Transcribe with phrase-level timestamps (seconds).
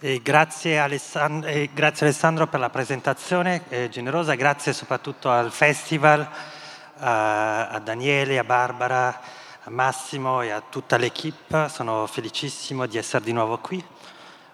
[0.00, 6.24] E grazie, Alessand- e grazie, Alessandro per la presentazione eh, generosa, grazie soprattutto al festival,
[6.98, 9.20] a, a Daniele, a Barbara,
[9.64, 11.68] a Massimo e a tutta l'equipe.
[11.68, 13.84] Sono felicissimo di essere di nuovo qui.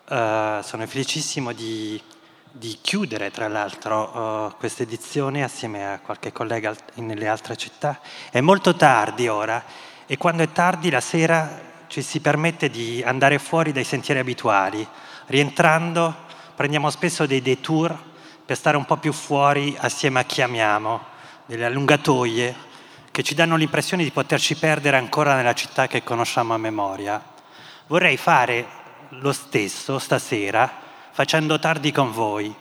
[0.08, 2.02] Uh, sono felicissimo di,
[2.50, 8.00] di chiudere, tra l'altro, uh, questa edizione assieme a qualche collega nelle altre città.
[8.30, 9.62] È molto tardi ora
[10.06, 14.88] e quando è tardi la sera ci si permette di andare fuori dai sentieri abituali.
[15.26, 16.14] Rientrando
[16.54, 17.96] prendiamo spesso dei detour
[18.44, 21.00] per stare un po' più fuori assieme a chi amiamo,
[21.46, 22.54] delle allungatoie
[23.10, 27.22] che ci danno l'impressione di poterci perdere ancora nella città che conosciamo a memoria.
[27.86, 28.66] Vorrei fare
[29.10, 30.82] lo stesso stasera
[31.12, 32.52] facendo tardi con voi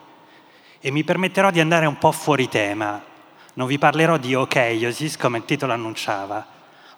[0.79, 3.01] e mi permetterò di andare un po' fuori tema.
[3.55, 6.45] Non vi parlerò di Okeiosis come il titolo annunciava.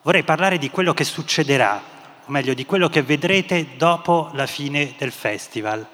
[0.01, 1.81] Vorrei parlare di quello che succederà,
[2.25, 5.85] o meglio di quello che vedrete dopo la fine del festival,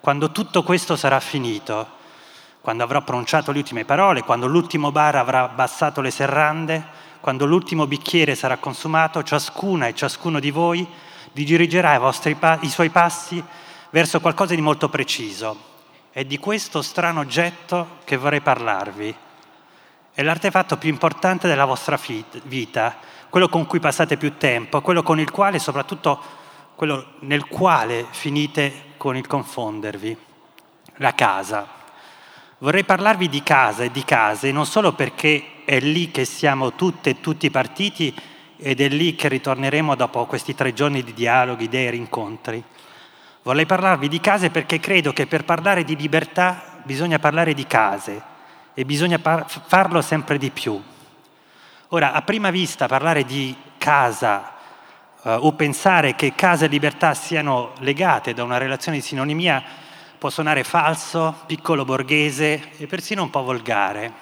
[0.00, 1.98] quando tutto questo sarà finito
[2.60, 6.84] quando avrò pronunciato le ultime parole, quando l'ultimo bar avrà abbassato le serrande,
[7.20, 10.86] quando l'ultimo bicchiere sarà consumato, ciascuna e ciascuno di voi
[11.32, 13.42] dirigerà i, pa- i suoi passi
[13.90, 15.68] verso qualcosa di molto preciso.
[16.10, 19.14] È di questo strano oggetto che vorrei parlarvi.
[20.12, 21.98] È l'artefatto più importante della vostra
[22.42, 22.96] vita,
[23.30, 26.20] quello con cui passate più tempo, quello con il quale, soprattutto
[26.74, 30.16] quello nel quale finite con il confondervi,
[30.96, 31.66] la casa.
[32.58, 37.10] Vorrei parlarvi di casa e di case, non solo perché è lì che siamo tutte
[37.10, 38.14] e tutti partiti
[38.58, 42.62] ed è lì che ritorneremo dopo questi tre giorni di dialoghi, idee rincontri.
[43.42, 48.22] Vorrei parlarvi di case perché credo che per parlare di libertà bisogna parlare di case
[48.74, 50.82] e bisogna par- farlo sempre di più.
[51.92, 54.52] Ora, a prima vista parlare di casa
[55.22, 59.60] uh, o pensare che casa e libertà siano legate da una relazione di sinonimia
[60.16, 64.12] può suonare falso, piccolo borghese e persino un po' volgare.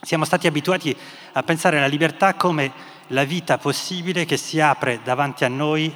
[0.00, 0.96] Siamo stati abituati
[1.32, 2.72] a pensare alla libertà come
[3.08, 5.94] la vita possibile che si apre davanti a noi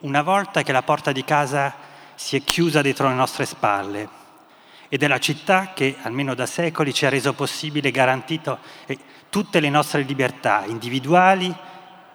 [0.00, 1.72] una volta che la porta di casa
[2.16, 4.08] si è chiusa dietro le nostre spalle.
[4.88, 8.98] Ed è la città che, almeno da secoli, ci ha reso possibile e garantito eh,
[9.36, 11.54] tutte le nostre libertà individuali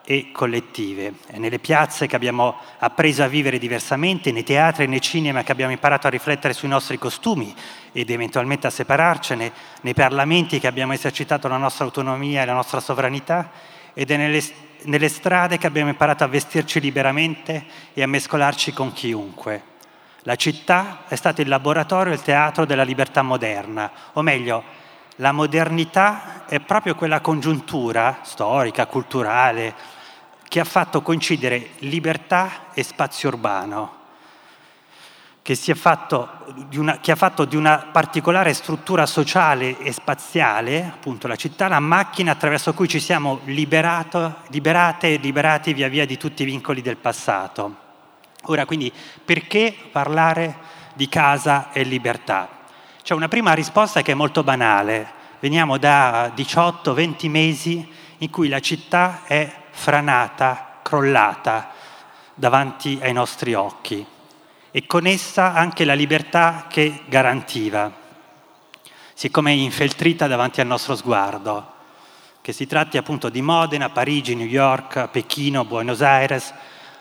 [0.04, 1.14] e collettive.
[1.28, 5.52] È nelle piazze che abbiamo appreso a vivere diversamente, nei teatri e nei cinema che
[5.52, 7.54] abbiamo imparato a riflettere sui nostri costumi
[7.92, 9.52] ed eventualmente a separarcene,
[9.82, 13.52] nei parlamenti che abbiamo esercitato la nostra autonomia e la nostra sovranità
[13.94, 14.44] ed è nelle,
[14.86, 19.62] nelle strade che abbiamo imparato a vestirci liberamente e a mescolarci con chiunque.
[20.24, 24.81] La città è stato il laboratorio e il teatro della libertà moderna, o meglio,
[25.22, 29.74] la modernità è proprio quella congiuntura storica, culturale,
[30.48, 34.00] che ha fatto coincidere libertà e spazio urbano,
[35.44, 35.56] che,
[36.76, 41.80] una, che ha fatto di una particolare struttura sociale e spaziale, appunto la città, la
[41.80, 46.82] macchina attraverso cui ci siamo liberato, liberate e liberati via via di tutti i vincoli
[46.82, 47.76] del passato.
[48.46, 48.92] Ora, quindi,
[49.24, 50.58] perché parlare
[50.96, 52.61] di casa e libertà?
[53.04, 55.20] C'è una prima risposta che è molto banale.
[55.40, 61.72] Veniamo da 18-20 mesi in cui la città è franata, crollata
[62.36, 64.06] davanti ai nostri occhi
[64.70, 67.92] e con essa anche la libertà che garantiva.
[69.14, 71.74] Si è infeltrita davanti al nostro sguardo,
[72.42, 76.54] che si tratti appunto di Modena, Parigi, New York, Pechino, Buenos Aires,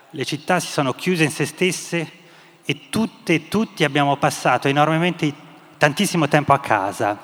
[0.09, 2.11] le città si sono chiuse in se stesse
[2.65, 5.49] e tutte e tutti abbiamo passato enormemente
[5.80, 7.16] tantissimo tempo a casa.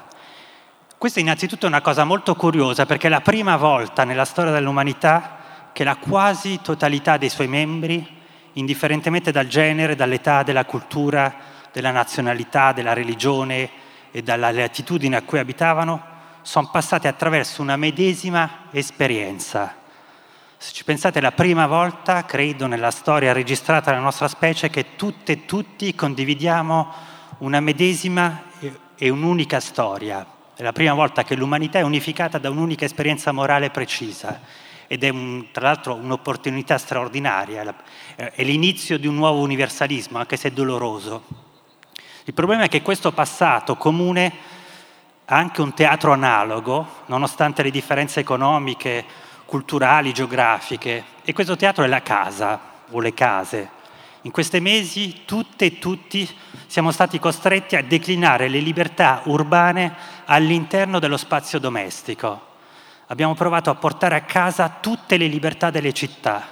[0.97, 5.85] Questa innanzitutto una cosa molto curiosa perché è la prima volta nella storia dell'umanità che
[5.85, 8.17] la quasi totalità dei suoi membri,
[8.55, 11.35] indifferentemente dal genere, dall'età, della cultura,
[11.71, 13.69] della nazionalità, della religione
[14.11, 16.03] e dalla latitudine a cui abitavano,
[16.41, 19.75] sono passati attraverso una medesima esperienza.
[20.57, 24.97] Se ci pensate, è la prima volta, credo, nella storia registrata della nostra specie che
[24.97, 28.45] tutte e tutti condividiamo una medesima
[28.97, 30.27] e un'unica storia.
[30.55, 34.41] È la prima volta che l'umanità è unificata da un'unica esperienza morale precisa
[34.87, 37.75] ed è un, tra l'altro un'opportunità straordinaria,
[38.15, 41.25] è l'inizio di un nuovo universalismo, anche se doloroso.
[42.25, 44.33] Il problema è che questo passato comune
[45.27, 49.05] ha anche un teatro analogo, nonostante le differenze economiche,
[49.45, 52.61] culturali, geografiche, e questo teatro è la casa
[52.91, 53.76] o le case.
[54.27, 56.29] In questi mesi tutte e tutti
[56.67, 59.95] siamo stati costretti a declinare le libertà urbane
[60.25, 62.55] all'interno dello spazio domestico.
[63.07, 66.43] Abbiamo provato a portare a casa tutte le libertà delle città,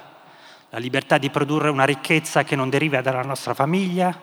[0.69, 4.17] la libertà di produrre una ricchezza che non deriva dalla nostra famiglia,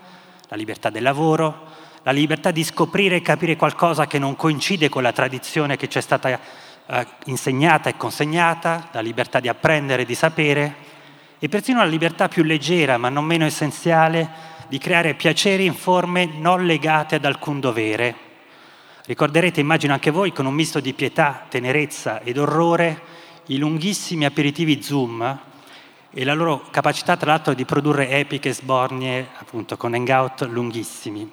[0.49, 1.67] la libertà del lavoro,
[2.05, 5.99] la libertà di scoprire e capire qualcosa che non coincide con la tradizione che ci
[5.99, 6.41] è stata
[6.87, 10.91] eh, insegnata e consegnata, la libertà di apprendere e di sapere,
[11.45, 14.31] e persino la libertà più leggera, ma non meno essenziale,
[14.69, 18.15] di creare piaceri in forme non legate ad alcun dovere.
[19.07, 23.01] Ricorderete, immagino anche voi, con un misto di pietà, tenerezza ed orrore,
[23.47, 25.41] i lunghissimi aperitivi Zoom
[26.13, 31.29] e la loro capacità tra l'altro di produrre epiche sbornie appunto con hangout lunghissimi.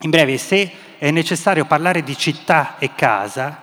[0.00, 3.62] In breve, se è necessario parlare di città e casa,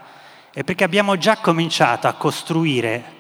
[0.53, 3.11] è perché abbiamo già cominciato a costruire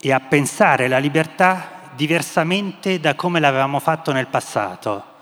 [0.00, 5.14] e a pensare la libertà diversamente da come l'avevamo fatto nel passato.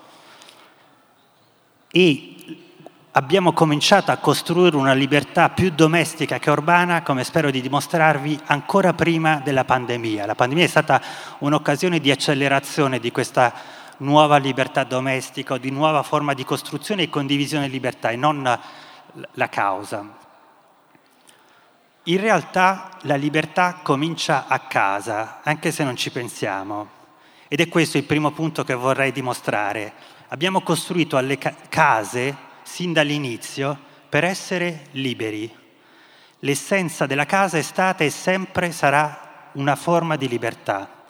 [1.91, 2.35] E
[3.13, 8.93] abbiamo cominciato a costruire una libertà più domestica che urbana, come spero di dimostrarvi, ancora
[8.93, 10.27] prima della pandemia.
[10.27, 11.01] La pandemia è stata
[11.39, 13.55] un'occasione di accelerazione di questa
[13.99, 18.59] nuova libertà domestica, di nuova forma di costruzione e condivisione di libertà e non
[19.33, 20.23] la causa.
[22.07, 26.91] In realtà la libertà comincia a casa, anche se non ci pensiamo.
[27.49, 29.95] Ed è questo il primo punto che vorrei dimostrare.
[30.29, 35.51] Abbiamo costruito alle case sin dall'inizio per essere liberi.
[36.41, 41.07] L'essenza della casa è stata e sempre sarà una forma di libertà.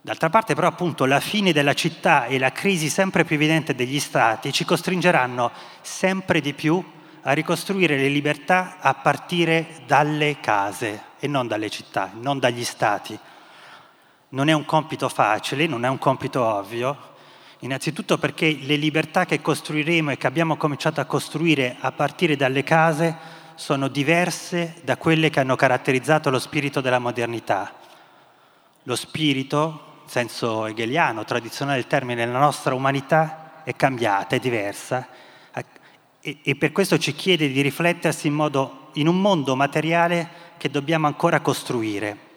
[0.00, 4.00] D'altra parte però appunto la fine della città e la crisi sempre più evidente degli
[4.00, 5.52] stati ci costringeranno
[5.82, 6.82] sempre di più
[7.22, 13.18] a ricostruire le libertà a partire dalle case e non dalle città, non dagli stati.
[14.30, 17.08] Non è un compito facile, non è un compito ovvio,
[17.62, 22.62] Innanzitutto perché le libertà che costruiremo e che abbiamo cominciato a costruire a partire dalle
[22.62, 23.14] case
[23.54, 27.74] sono diverse da quelle che hanno caratterizzato lo spirito della modernità.
[28.84, 35.06] Lo spirito, senso hegeliano, tradizionale del termine, nella nostra umanità è cambiata, è diversa
[36.20, 40.28] e, e per questo ci chiede di riflettersi in, modo, in un mondo materiale
[40.58, 42.28] che dobbiamo ancora costruire.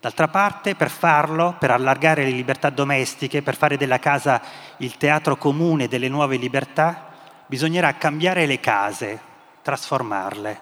[0.00, 4.40] D'altra parte, per farlo, per allargare le libertà domestiche, per fare della casa
[4.78, 7.12] il teatro comune delle nuove libertà,
[7.46, 9.18] bisognerà cambiare le case,
[9.62, 10.60] trasformarle.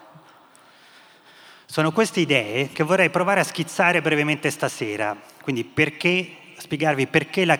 [1.65, 5.15] Sono queste idee che vorrei provare a schizzare brevemente stasera.
[5.41, 7.59] Quindi perché, spiegarvi perché la,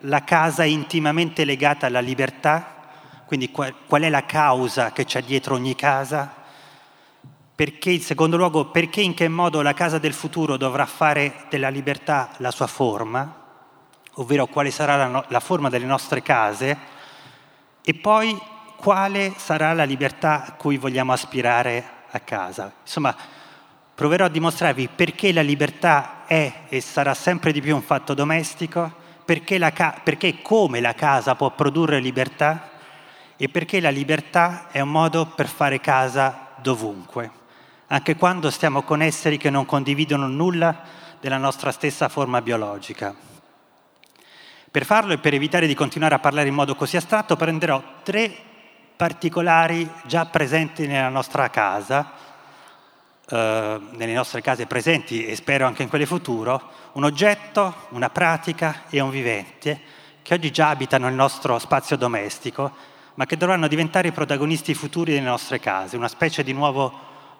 [0.00, 2.81] la casa è intimamente legata alla libertà,
[3.32, 6.30] quindi qual, è la causa che c'è dietro ogni casa,
[7.54, 11.70] perché, in secondo luogo, perché in che modo la casa del futuro dovrà fare della
[11.70, 13.34] libertà la sua forma,
[14.16, 16.76] ovvero quale sarà la, no- la forma delle nostre case,
[17.82, 18.38] e poi
[18.76, 22.70] quale sarà la libertà a cui vogliamo aspirare a casa.
[22.82, 23.16] Insomma,
[23.94, 28.92] proverò a dimostrarvi perché la libertà è e sarà sempre di più un fatto domestico,
[29.24, 32.71] perché, ca- perché come la casa può produrre libertà
[33.42, 37.40] e perché la libertà è un modo per fare casa dovunque
[37.88, 40.80] anche quando stiamo con esseri che non condividono nulla
[41.20, 43.14] della nostra stessa forma biologica.
[44.70, 48.34] Per farlo e per evitare di continuare a parlare in modo così astratto, prenderò tre
[48.96, 52.12] particolari già presenti nella nostra casa,
[53.28, 58.84] eh, nelle nostre case presenti e spero anche in quelle futuro, un oggetto, una pratica
[58.88, 59.80] e un vivente
[60.22, 65.12] che oggi già abitano il nostro spazio domestico, ma che dovranno diventare i protagonisti futuri
[65.12, 66.92] delle nostre case, una specie di nuovo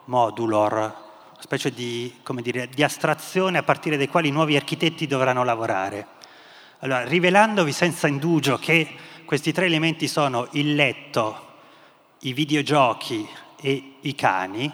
[0.04, 0.94] modulor, una
[1.38, 6.06] specie di, dire, di astrazione a partire dai quali i nuovi architetti dovranno lavorare.
[6.80, 8.88] Allora, rivelandovi senza indugio che
[9.25, 11.50] questi tre elementi sono il letto,
[12.20, 13.26] i videogiochi
[13.61, 14.73] e i cani,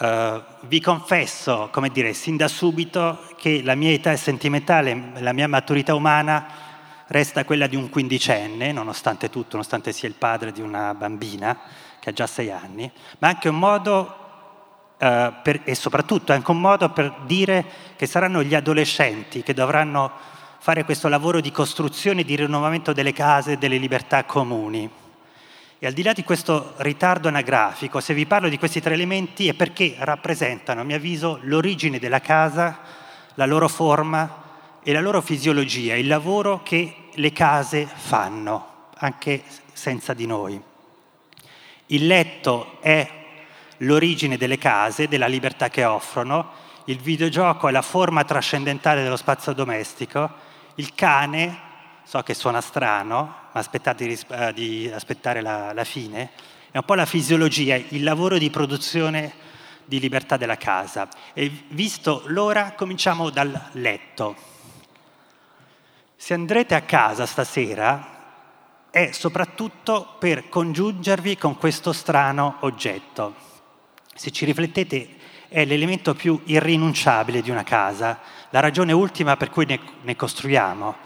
[0.00, 5.48] Uh, vi confesso, come dire, sin da subito che la mia età sentimentale, la mia
[5.48, 6.46] maturità umana
[7.08, 11.58] resta quella di un quindicenne, nonostante tutto, nonostante sia il padre di una bambina
[11.98, 14.16] che ha già sei anni, ma anche un modo,
[14.98, 17.64] eh, per, e soprattutto anche un modo per dire
[17.96, 20.10] che saranno gli adolescenti che dovranno
[20.58, 24.90] fare questo lavoro di costruzione e di rinnovamento delle case e delle libertà comuni.
[25.80, 29.48] E al di là di questo ritardo anagrafico, se vi parlo di questi tre elementi
[29.48, 32.80] è perché rappresentano, a mio avviso, l'origine della casa,
[33.34, 34.46] la loro forma
[34.82, 39.42] e la loro fisiologia, il lavoro che le case fanno, anche
[39.72, 40.60] senza di noi.
[41.86, 43.10] Il letto è
[43.78, 49.52] l'origine delle case, della libertà che offrono, il videogioco è la forma trascendentale dello spazio
[49.52, 50.30] domestico,
[50.76, 51.66] il cane,
[52.04, 54.18] so che suona strano, ma aspettate di,
[54.54, 56.30] di aspettare la, la fine,
[56.70, 59.46] è un po' la fisiologia, il lavoro di produzione
[59.84, 61.08] di libertà della casa.
[61.32, 64.36] E visto l'ora, cominciamo dal letto.
[66.20, 68.16] Se andrete a casa stasera,
[68.90, 73.34] è soprattutto per congiungervi con questo strano oggetto.
[74.16, 75.08] Se ci riflettete,
[75.46, 78.18] è l'elemento più irrinunciabile di una casa,
[78.50, 80.96] la ragione ultima per cui ne, ne costruiamo.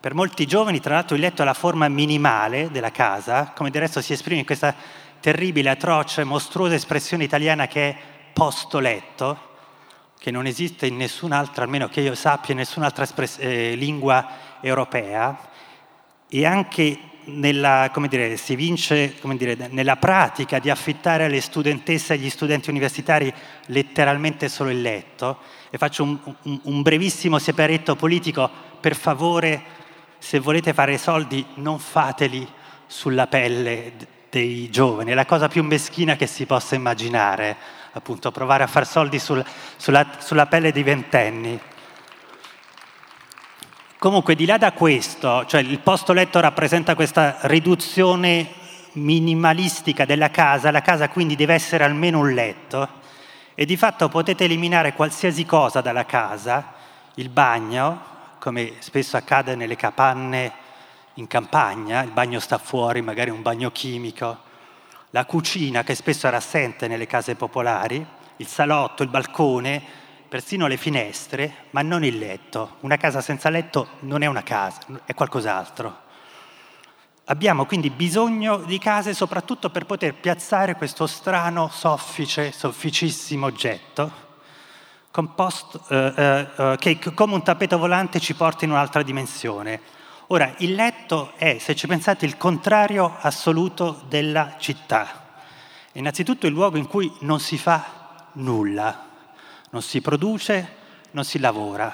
[0.00, 3.82] Per molti giovani, tra l'altro, il letto è la forma minimale della casa, come del
[3.82, 4.74] resto si esprime in questa
[5.20, 7.96] terribile, atroce, mostruosa espressione italiana che è
[8.32, 9.47] posto letto,
[10.18, 14.28] che non esiste in nessun'altra, almeno che io sappia, in nessun'altra espress- eh, lingua
[14.60, 15.38] europea,
[16.28, 22.30] e anche nella, dire, si vince dire, nella pratica di affittare alle studentesse e agli
[22.30, 23.32] studenti universitari
[23.66, 25.38] letteralmente solo il letto.
[25.70, 29.62] E faccio un, un, un brevissimo separetto politico, per favore,
[30.18, 32.46] se volete fare soldi, non fateli
[32.86, 33.92] sulla pelle
[34.30, 37.56] dei giovani, è la cosa più meschina che si possa immaginare,
[37.92, 39.44] appunto, provare a fare soldi sul,
[39.76, 41.60] sulla, sulla pelle dei ventenni.
[43.98, 48.48] Comunque, di là da questo, cioè il posto letto rappresenta questa riduzione
[48.92, 52.88] minimalistica della casa, la casa quindi deve essere almeno un letto
[53.54, 56.74] e di fatto potete eliminare qualsiasi cosa dalla casa,
[57.14, 58.00] il bagno,
[58.38, 60.52] come spesso accade nelle capanne
[61.14, 64.46] in campagna, il bagno sta fuori, magari un bagno chimico,
[65.10, 68.04] la cucina che spesso era assente nelle case popolari,
[68.36, 69.82] il salotto, il balcone,
[70.28, 72.76] persino le finestre, ma non il letto.
[72.80, 76.06] Una casa senza letto non è una casa, è qualcos'altro.
[77.24, 84.26] Abbiamo quindi bisogno di case soprattutto per poter piazzare questo strano, soffice, sofficissimo oggetto
[85.10, 89.80] composto, eh, eh, eh che come un tappeto volante ci porta in un'altra dimensione.
[90.28, 95.26] Ora, il letto è, se ci pensate, il contrario assoluto della città.
[95.92, 99.06] Innanzitutto il luogo in cui non si fa nulla
[99.70, 100.76] non si produce,
[101.10, 101.92] non si lavora,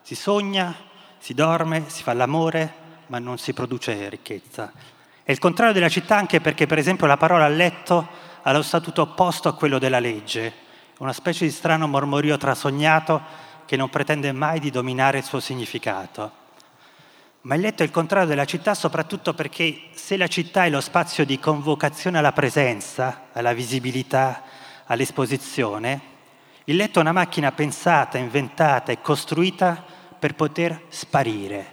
[0.00, 0.74] si sogna,
[1.18, 4.72] si dorme, si fa l'amore, ma non si produce ricchezza.
[5.22, 8.08] È il contrario della città anche perché, per esempio, la parola letto
[8.42, 10.52] ha lo statuto opposto a quello della legge,
[10.98, 13.20] una specie di strano mormorio trasognato
[13.66, 16.40] che non pretende mai di dominare il suo significato.
[17.42, 20.80] Ma il letto è il contrario della città soprattutto perché se la città è lo
[20.80, 24.42] spazio di convocazione alla presenza, alla visibilità,
[24.86, 26.10] all'esposizione,
[26.64, 29.84] il letto è una macchina pensata, inventata e costruita
[30.16, 31.66] per poter sparire,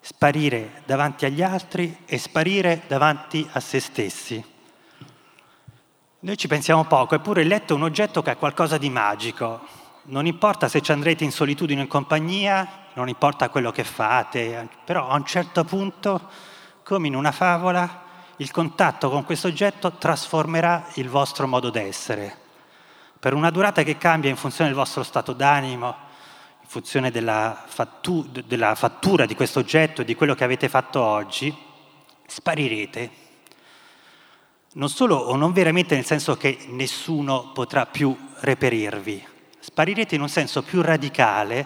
[0.00, 4.44] sparire davanti agli altri e sparire davanti a se stessi.
[6.22, 9.79] Noi ci pensiamo poco, eppure il letto è un oggetto che ha qualcosa di magico.
[10.10, 14.68] Non importa se ci andrete in solitudine o in compagnia, non importa quello che fate,
[14.84, 16.28] però a un certo punto,
[16.84, 18.02] come in una favola,
[18.36, 22.40] il contatto con questo oggetto trasformerà il vostro modo d'essere
[23.20, 25.94] per una durata che cambia in funzione del vostro stato d'animo,
[26.62, 31.02] in funzione della, fattu- della fattura di questo oggetto e di quello che avete fatto
[31.02, 31.54] oggi,
[32.26, 33.10] sparirete.
[34.72, 39.26] Non solo o non veramente nel senso che nessuno potrà più reperirvi,
[39.70, 41.64] sparirete in un senso più radicale,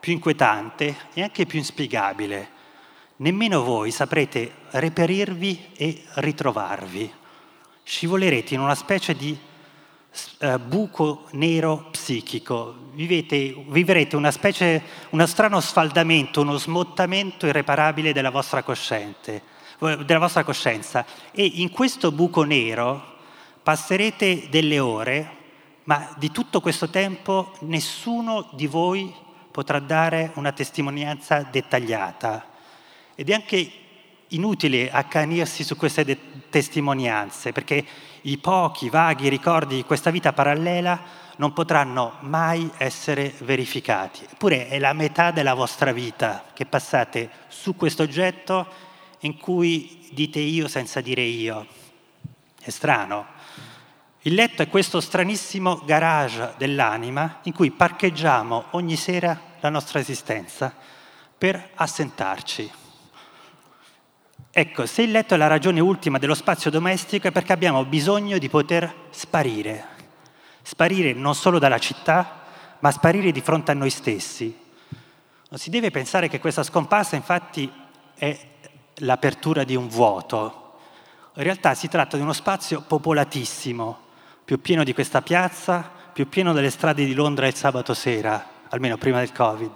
[0.00, 2.50] più inquietante e anche più inspiegabile.
[3.18, 7.10] Nemmeno voi saprete reperirvi e ritrovarvi.
[7.84, 9.38] Scivolerete in una specie di
[10.40, 18.30] uh, buco nero psichico, Vivete, vivrete una specie, uno strano sfaldamento, uno smottamento irreparabile della
[18.30, 18.64] vostra,
[19.78, 23.18] della vostra coscienza e in questo buco nero
[23.62, 25.35] passerete delle ore,
[25.86, 29.12] ma di tutto questo tempo nessuno di voi
[29.50, 32.44] potrà dare una testimonianza dettagliata.
[33.14, 33.72] Ed è anche
[34.28, 36.18] inutile accanirsi su queste de-
[36.50, 37.84] testimonianze, perché
[38.22, 44.24] i pochi vaghi ricordi di questa vita parallela non potranno mai essere verificati.
[44.30, 48.66] Eppure è la metà della vostra vita che passate su questo oggetto
[49.20, 51.66] in cui dite io senza dire io.
[52.60, 53.34] È strano.
[54.26, 60.74] Il letto è questo stranissimo garage dell'anima in cui parcheggiamo ogni sera la nostra esistenza
[61.38, 62.68] per assentarci.
[64.50, 68.38] Ecco, se il letto è la ragione ultima dello spazio domestico è perché abbiamo bisogno
[68.38, 69.86] di poter sparire.
[70.60, 72.46] Sparire non solo dalla città,
[72.80, 74.58] ma sparire di fronte a noi stessi.
[75.50, 77.72] Non si deve pensare che questa scomparsa infatti
[78.16, 78.36] è
[78.94, 80.78] l'apertura di un vuoto.
[81.36, 84.04] In realtà si tratta di uno spazio popolatissimo,
[84.46, 88.96] più pieno di questa piazza, più pieno delle strade di Londra il sabato sera, almeno
[88.96, 89.72] prima del Covid,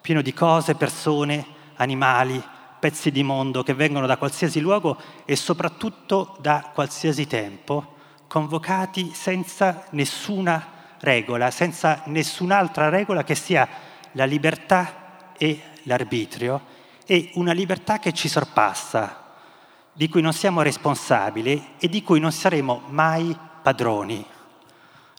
[0.00, 1.44] pieno di cose, persone,
[1.74, 2.40] animali,
[2.78, 7.96] pezzi di mondo che vengono da qualsiasi luogo e soprattutto da qualsiasi tempo,
[8.28, 10.64] convocati senza nessuna
[11.00, 13.68] regola, senza nessun'altra regola che sia
[14.12, 19.24] la libertà e l'arbitrio, e una libertà che ci sorpassa.
[19.96, 23.34] di cui non siamo responsabili e di cui non saremo mai
[23.66, 24.24] padroni.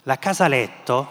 [0.04, 1.08] La casa letto,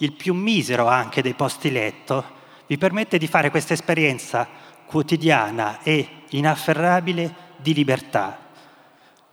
[0.00, 2.22] il più misero anche dei posti letto,
[2.66, 4.46] vi permette di fare questa esperienza
[4.84, 8.38] quotidiana e inafferrabile di libertà.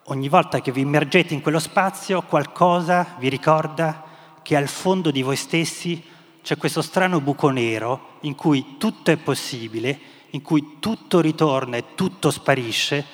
[0.04, 4.06] Ogni volta che vi immergete in quello spazio, qualcosa vi ricorda
[4.42, 6.02] che al fondo di voi stessi
[6.42, 11.94] c'è questo strano buco nero in cui tutto è possibile, in cui tutto ritorna e
[11.94, 13.06] tutto sparisce,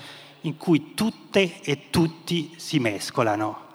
[0.41, 3.68] in cui tutte e tutti si mescolano.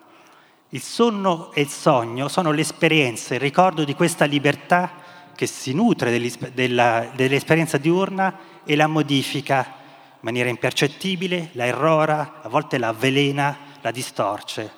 [0.75, 4.91] Il sonno e il sogno sono l'esperienza, il ricordo di questa libertà
[5.33, 6.11] che si nutre
[6.53, 13.93] dell'esperienza diurna e la modifica in maniera impercettibile, la errora, a volte la avvelena, la
[13.93, 14.73] distorce.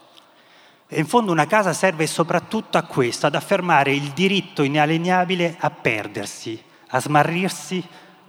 [0.86, 5.70] E in fondo una casa serve soprattutto a questo, ad affermare il diritto inalienabile a
[5.70, 7.82] perdersi, a smarrirsi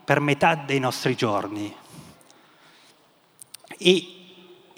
[0.05, 1.75] per metà dei nostri giorni.
[3.77, 4.16] E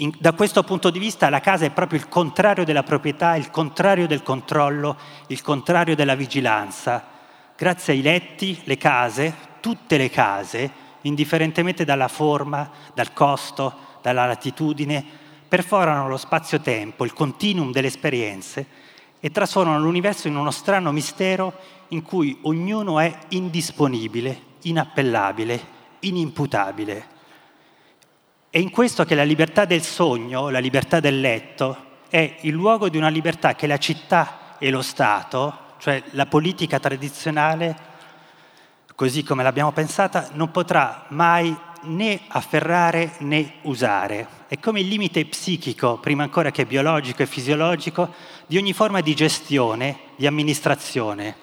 [0.01, 3.51] in, da questo punto di vista la casa è proprio il contrario della proprietà, il
[3.51, 7.03] contrario del controllo, il contrario della vigilanza.
[7.55, 15.03] Grazie ai letti, le case, tutte le case, indifferentemente dalla forma, dal costo, dalla latitudine,
[15.47, 18.65] perforano lo spazio-tempo, il continuum delle esperienze
[19.19, 21.53] e trasformano l'universo in uno strano mistero
[21.89, 25.61] in cui ognuno è indisponibile, inappellabile,
[25.99, 27.17] inimputabile.
[28.51, 32.89] È in questo che la libertà del sogno, la libertà del letto, è il luogo
[32.89, 37.77] di una libertà che la città e lo Stato, cioè la politica tradizionale,
[38.95, 44.27] così come l'abbiamo pensata, non potrà mai né afferrare né usare.
[44.47, 48.11] È come il limite psichico, prima ancora che biologico e fisiologico,
[48.47, 51.35] di ogni forma di gestione, di amministrazione.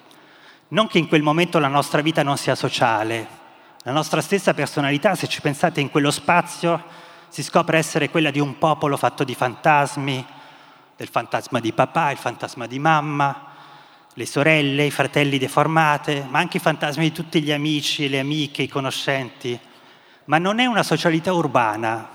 [0.70, 3.44] Non che in quel momento la nostra vita non sia sociale,
[3.86, 6.82] la nostra stessa personalità, se ci pensate in quello spazio,
[7.28, 10.26] si scopre essere quella di un popolo fatto di fantasmi,
[10.96, 13.52] del fantasma di papà, il fantasma di mamma,
[14.12, 18.62] le sorelle, i fratelli deformate, ma anche i fantasmi di tutti gli amici, le amiche,
[18.62, 19.58] i conoscenti
[20.26, 22.14] ma non è una socialità urbana,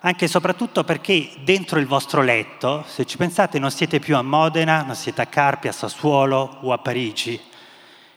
[0.00, 4.22] anche e soprattutto perché dentro il vostro letto, se ci pensate, non siete più a
[4.22, 7.40] Modena, non siete a Carpi, a Sassuolo o a Parigi.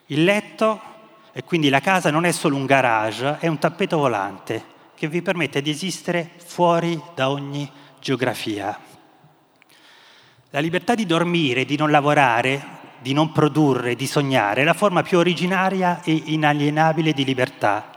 [0.08, 0.82] Il letto
[1.32, 5.22] e quindi la casa non è solo un garage, è un tappeto volante che vi
[5.22, 8.78] permette di esistere fuori da ogni geografia.
[10.50, 15.04] La libertà di dormire, di non lavorare, di non produrre, di sognare è la forma
[15.04, 17.92] più originaria e inalienabile di libertà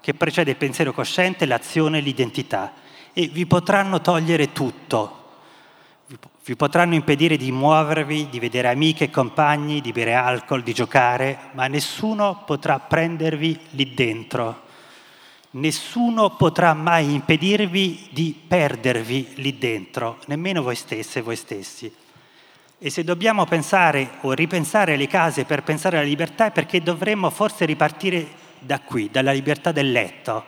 [0.00, 2.72] che precede il pensiero cosciente, l'azione, l'identità
[3.12, 5.19] e vi potranno togliere tutto.
[6.50, 11.38] Vi potranno impedire di muovervi, di vedere amiche e compagni, di bere alcol, di giocare,
[11.52, 14.62] ma nessuno potrà prendervi lì dentro.
[15.50, 21.94] Nessuno potrà mai impedirvi di perdervi lì dentro, nemmeno voi stesse e voi stessi.
[22.80, 27.30] E se dobbiamo pensare o ripensare le case per pensare alla libertà è perché dovremmo
[27.30, 28.26] forse ripartire
[28.58, 30.44] da qui, dalla libertà del letto,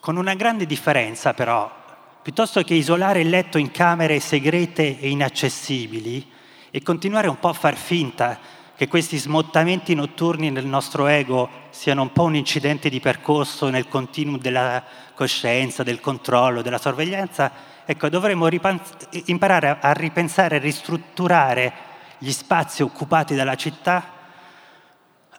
[0.00, 1.79] con una grande differenza però,
[2.22, 6.30] piuttosto che isolare il letto in camere segrete e inaccessibili
[6.70, 8.38] e continuare un po' a far finta
[8.76, 13.88] che questi smottamenti notturni nel nostro ego siano un po' un incidente di percorso nel
[13.88, 14.82] continuum della
[15.14, 17.52] coscienza, del controllo, della sorveglianza,
[17.84, 21.72] ecco, dovremmo ripens- imparare a ripensare, a ristrutturare
[22.18, 24.12] gli spazi occupati dalla città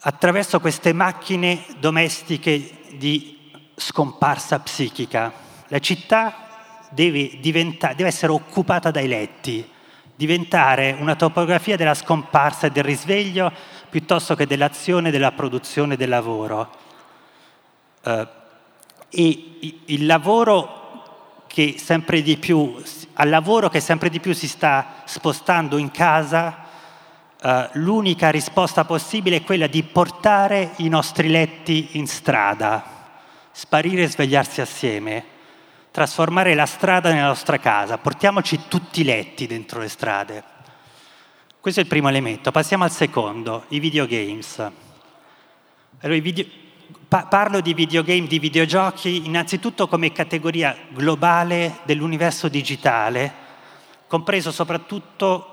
[0.02, 3.40] attraverso queste macchine domestiche di
[3.76, 5.32] scomparsa psichica.
[5.68, 6.51] La città
[6.92, 9.68] deve, deve, essere occupata dai letti,
[10.16, 13.52] diventare una topografia della scomparsa e del risveglio
[13.90, 16.70] piuttosto che dell'azione, della produzione del lavoro.
[18.04, 18.28] Uh,
[19.10, 22.82] e il lavoro che sempre di più,
[23.14, 26.70] al lavoro che sempre di più si sta spostando in casa,
[27.44, 32.84] Uh, l'unica risposta possibile è quella di portare i nostri letti in strada,
[33.52, 35.24] sparire e svegliarsi assieme,
[35.92, 40.44] trasformare la strada nella nostra casa, portiamoci tutti i letti dentro le strade.
[41.60, 42.50] Questo è il primo elemento.
[42.50, 44.58] Passiamo al secondo, i videogames.
[46.00, 46.46] Allora, i video...
[47.08, 53.32] pa- parlo di videogame, di videogiochi, innanzitutto come categoria globale dell'universo digitale,
[54.08, 55.46] compreso soprattutto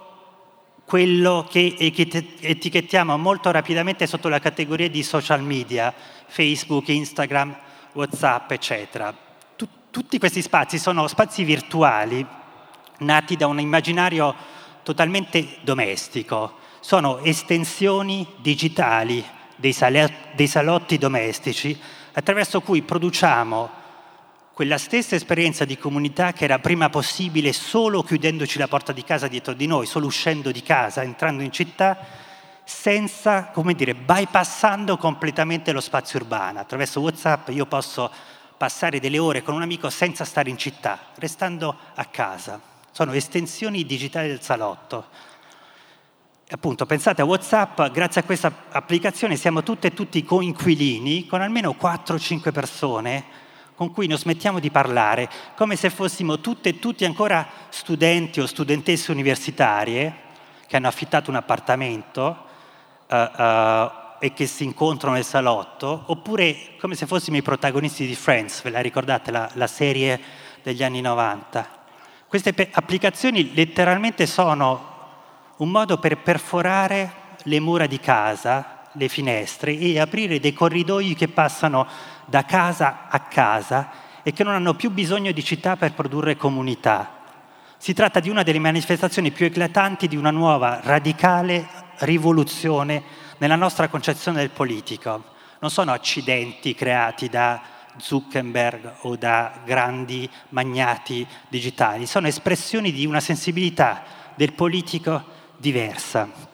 [0.87, 5.93] quello che etichettiamo molto rapidamente sotto la categoria di social media,
[6.27, 7.55] Facebook, Instagram,
[7.93, 9.28] Whatsapp, eccetera.
[9.91, 12.27] Tutti questi spazi sono spazi virtuali
[12.99, 14.35] nati da un immaginario
[14.83, 19.25] totalmente domestico, sono estensioni digitali
[19.57, 21.79] dei, salotti domestici
[22.13, 23.77] attraverso cui produciamo
[24.53, 29.29] quella stessa esperienza di comunità che era prima possibile solo chiudendoci la porta di casa
[29.29, 31.97] dietro di noi, solo uscendo di casa, entrando in città,
[32.65, 36.59] senza, come dire, bypassando completamente lo spazio urbano.
[36.59, 38.11] Attraverso WhatsApp io posso
[38.59, 42.61] passare delle ore con un amico senza stare in città, restando a casa.
[42.91, 45.07] Sono estensioni digitali del salotto.
[46.51, 51.77] Appunto, pensate a WhatsApp, grazie a questa applicazione siamo tutte e tutti coinquilini con almeno
[51.81, 53.25] 4-5 persone
[53.79, 58.47] con cui non smettiamo di parlare, come se fossimo tutte e tutti ancora studenti o
[58.47, 60.27] studentesse universitarie
[60.67, 62.45] che hanno affittato un appartamento
[63.07, 63.15] uh,
[64.19, 68.71] e che si incontrano nel salotto, oppure come se fossimo i protagonisti di Friends, ve
[68.71, 70.21] la ricordate, la, la serie
[70.63, 71.69] degli anni 90.
[72.27, 74.97] Queste pe- applicazioni letteralmente sono
[75.57, 77.13] un modo per perforare
[77.45, 81.87] le mura di casa le finestre e aprire dei corridoi che passano
[82.27, 83.91] da casa a casa
[84.23, 87.17] e che non hanno più bisogno di città per produrre comunità.
[87.79, 93.03] Si tratta di una delle manifestazioni più eclatanti di una nuova, radicale rivoluzione
[93.39, 95.37] nella nostra concezione del politico.
[95.61, 97.61] Non sono accidenti creati da
[97.97, 104.03] Zuckerberg o da grandi magnati digitali, sono espressioni di una sensibilità
[104.37, 105.25] del politico
[105.57, 106.47] diversa.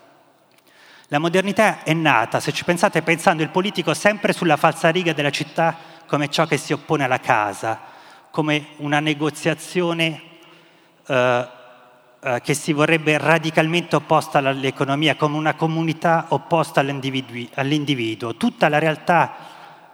[1.08, 5.76] La modernità è nata, se ci pensate, pensando il politico sempre sulla falsariga della città
[6.06, 7.78] come ciò che si oppone alla casa,
[8.30, 10.22] come una negoziazione
[11.06, 11.48] eh,
[12.26, 18.36] eh, che si vorrebbe radicalmente opposta all'economia, come una comunità opposta all'individuo.
[18.36, 19.34] Tutta la realtà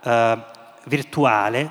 [0.00, 0.38] eh,
[0.84, 1.70] virtuale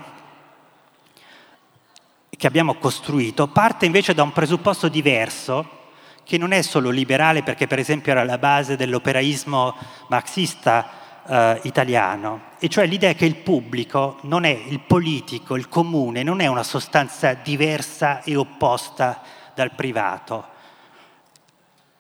[2.30, 5.78] che abbiamo costruito parte invece da un presupposto diverso
[6.26, 9.74] che non è solo liberale perché per esempio era la base dell'operaismo
[10.10, 10.90] marxista
[11.26, 16.42] eh, italiano, e cioè l'idea che il pubblico non è il politico, il comune, non
[16.42, 19.22] è una sostanza diversa e opposta
[19.60, 20.46] dal privato,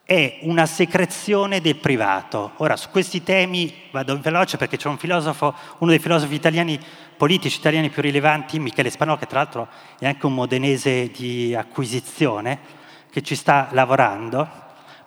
[0.06, 2.54] è una secrezione del privato.
[2.58, 6.80] Ora, su questi temi vado veloce perché c'è un filosofo, uno dei filosofi italiani,
[7.18, 9.68] politici italiani più rilevanti, Michele Spanò, che tra l'altro
[10.00, 12.78] è anche un modenese di acquisizione,
[13.12, 14.48] che ci sta lavorando,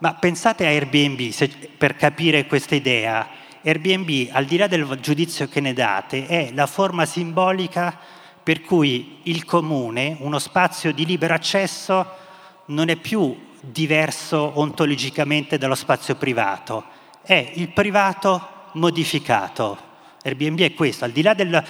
[0.00, 3.26] ma pensate a Airbnb se, per capire questa idea.
[3.62, 7.96] Airbnb, al di là del giudizio che ne date, è la forma simbolica
[8.42, 12.20] per cui il comune, uno spazio di libero accesso,
[12.66, 16.84] non è più diverso ontologicamente dallo spazio privato,
[17.22, 19.90] è il privato modificato.
[20.22, 21.64] Airbnb è questo, al di là del...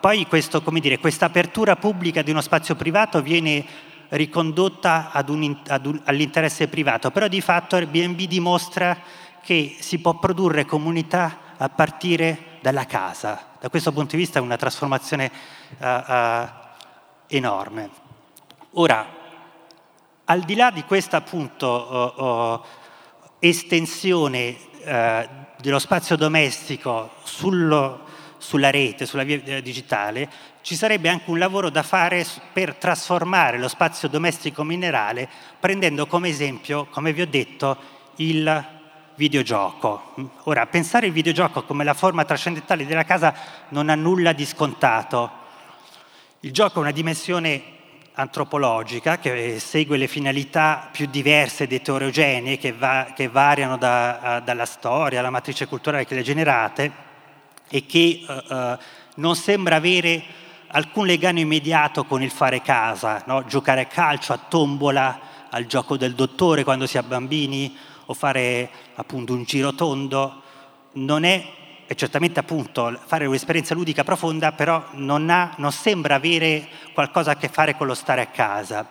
[0.00, 3.64] Poi questo, dire, questa apertura pubblica di uno spazio privato viene
[4.08, 8.96] ricondotta ad un, ad un, all'interesse privato, però di fatto Airbnb dimostra
[9.42, 13.52] che si può produrre comunità a partire dalla casa.
[13.60, 15.30] Da questo punto di vista è una trasformazione
[15.78, 16.48] uh, uh,
[17.26, 17.90] enorme.
[18.72, 19.06] Ora,
[20.26, 22.60] al di là di questa appunto uh,
[23.38, 24.72] estensione
[25.64, 28.00] dello spazio domestico sullo,
[28.36, 33.58] sulla rete, sulla via eh, digitale, ci sarebbe anche un lavoro da fare per trasformare
[33.58, 37.76] lo spazio domestico minerale prendendo come esempio, come vi ho detto,
[38.16, 38.66] il
[39.14, 40.14] videogioco.
[40.44, 43.34] Ora, pensare il videogioco come la forma trascendentale della casa
[43.70, 45.42] non ha nulla di scontato.
[46.40, 47.73] Il gioco è una dimensione
[48.14, 54.66] antropologica che segue le finalità più diverse ed eterogenee che, va, che variano da, dalla
[54.66, 56.92] storia alla matrice culturale che le ha generate
[57.68, 58.78] e che uh, uh,
[59.16, 60.22] non sembra avere
[60.68, 63.44] alcun legame immediato con il fare casa, no?
[63.46, 68.68] giocare a calcio, a tombola, al gioco del dottore quando si è bambini o fare
[68.94, 70.42] appunto un giro tondo,
[70.92, 71.44] non è,
[71.86, 77.36] è certamente appunto fare un'esperienza ludica profonda, però non, ha, non sembra avere qualcosa a
[77.36, 78.88] che fare con lo stare a casa.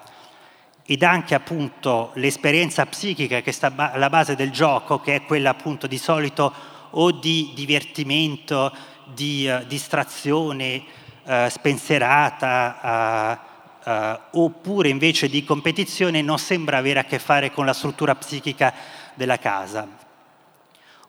[0.85, 5.87] Ed anche appunto l'esperienza psichica che sta alla base del gioco, che è quella appunto
[5.87, 6.53] di solito
[6.91, 8.71] o di divertimento,
[9.05, 10.83] di uh, distrazione
[11.23, 13.39] uh, spensierata,
[13.85, 18.73] uh, oppure invece di competizione, non sembra avere a che fare con la struttura psichica
[19.15, 19.87] della casa.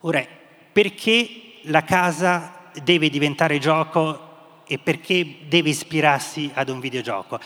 [0.01, 0.25] Ora,
[0.71, 7.39] perché la casa deve diventare gioco e perché deve ispirarsi ad un videogioco?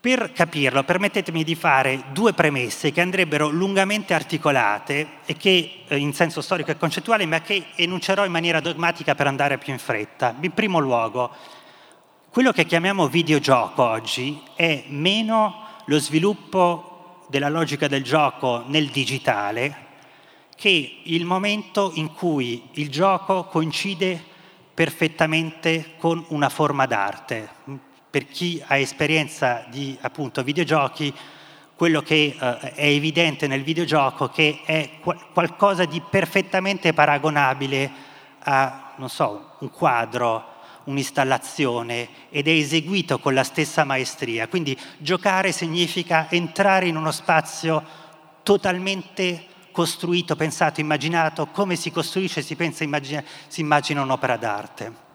[0.00, 6.12] Per capirlo, permettetemi di fare due premesse che andrebbero lungamente articolate e che eh, in
[6.12, 10.34] senso storico e concettuale, ma che enuncerò in maniera dogmatica per andare più in fretta.
[10.40, 11.30] In primo luogo,
[12.30, 19.81] quello che chiamiamo videogioco oggi è meno lo sviluppo della logica del gioco nel digitale
[20.62, 24.22] che il momento in cui il gioco coincide
[24.72, 27.48] perfettamente con una forma d'arte
[28.08, 31.12] per chi ha esperienza di appunto videogiochi,
[31.74, 35.00] quello che eh, è evidente nel videogioco che è
[35.32, 37.90] qualcosa di perfettamente paragonabile
[38.44, 40.44] a, so, un quadro,
[40.84, 44.46] un'installazione ed è eseguito con la stessa maestria.
[44.46, 47.82] Quindi giocare significa entrare in uno spazio
[48.44, 55.10] totalmente costruito, pensato, immaginato, come si costruisce, si pensa, immagina, si immagina un'opera d'arte.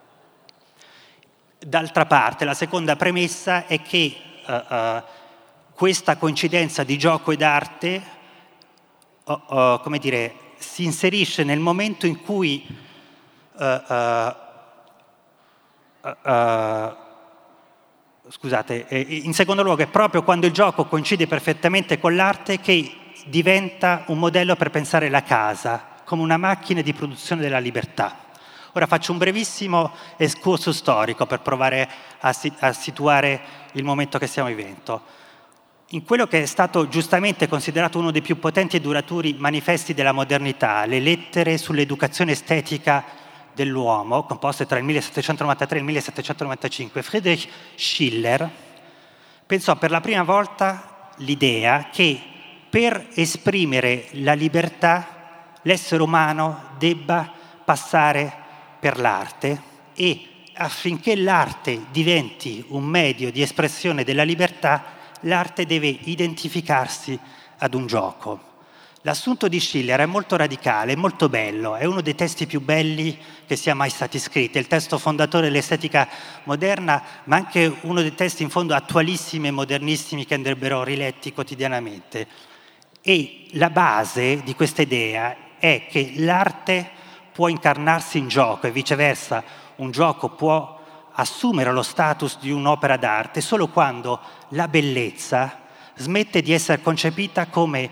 [1.60, 4.16] D'altra parte, la seconda premessa è che
[4.46, 5.04] uh, uh,
[5.74, 8.04] questa coincidenza di gioco ed arte,
[9.24, 12.86] uh, come dire, si inserisce nel momento in cui
[18.30, 23.07] scusate, eh, in secondo luogo è proprio quando il gioco coincide perfettamente con l'arte che
[23.26, 28.26] diventa un modello per pensare la casa come una macchina di produzione della libertà.
[28.74, 33.42] Ora faccio un brevissimo escurso storico per provare a, a situare
[33.74, 35.02] il momento che stiamo vivendo.
[35.92, 40.12] In quello che è stato giustamente considerato uno dei più potenti e duraturi manifesti della
[40.12, 43.04] modernità, le lettere sull'educazione estetica
[43.54, 48.50] dell'uomo, composte tra il 1793 e il 1795, Friedrich Schiller
[49.46, 52.22] pensò per la prima volta l'idea che
[52.78, 57.34] per esprimere la libertà l'essere umano debba
[57.66, 58.32] passare
[58.80, 59.60] per l'arte
[59.96, 64.84] e affinché l'arte diventi un medio di espressione della libertà,
[65.22, 67.18] l'arte deve identificarsi
[67.58, 68.42] ad un gioco.
[69.02, 73.18] L'assunto di Schiller è molto radicale, è molto bello, è uno dei testi più belli
[73.48, 76.08] che sia mai stati scritti, è il testo fondatore dell'estetica
[76.44, 82.56] moderna, ma anche uno dei testi in fondo attualissimi e modernissimi che andrebbero riletti quotidianamente.
[83.10, 86.90] E la base di questa idea è che l'arte
[87.32, 89.46] può incarnarsi in gioco e viceversa.
[89.78, 90.78] Un gioco può
[91.14, 95.60] assumere lo status di un'opera d'arte solo quando la bellezza
[95.96, 97.90] smette di essere concepita come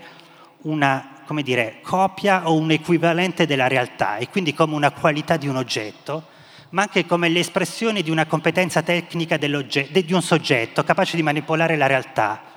[0.64, 5.48] una come dire, copia o un equivalente della realtà e quindi come una qualità di
[5.48, 6.26] un oggetto,
[6.70, 11.86] ma anche come l'espressione di una competenza tecnica di un soggetto capace di manipolare la
[11.86, 12.54] realtà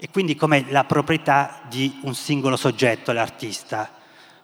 [0.00, 3.88] e quindi come la proprietà di un singolo soggetto, l'artista.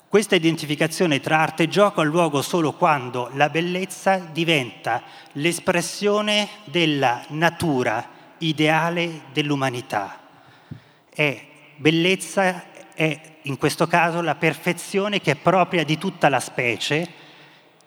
[0.06, 7.24] Questa identificazione tra arte e gioco ha luogo solo quando la bellezza diventa l'espressione della
[7.28, 8.06] natura
[8.38, 10.20] ideale dell'umanità.
[11.08, 17.08] È bellezza è in questo caso la perfezione che è propria di tutta la specie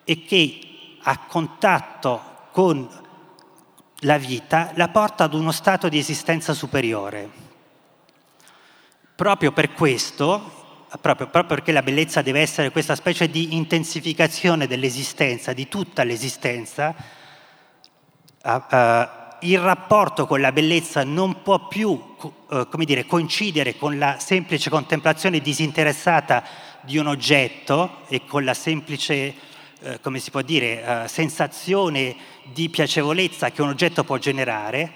[0.04, 0.60] e che
[1.04, 2.88] a contatto con
[4.04, 7.49] la vita la porta ad uno stato di esistenza superiore.
[9.20, 15.52] Proprio per questo, proprio, proprio perché la bellezza deve essere questa specie di intensificazione dell'esistenza,
[15.52, 16.96] di tutta l'esistenza,
[18.44, 19.08] uh, uh,
[19.42, 25.40] il rapporto con la bellezza non può più uh, dire, coincidere con la semplice contemplazione
[25.42, 26.42] disinteressata
[26.80, 29.36] di un oggetto e con la semplice,
[30.02, 32.16] come si può dire, sensazione
[32.54, 34.94] di piacevolezza che un oggetto può generare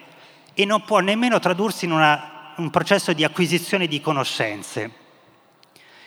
[0.54, 5.02] e non può nemmeno tradursi in una un processo di acquisizione di conoscenze.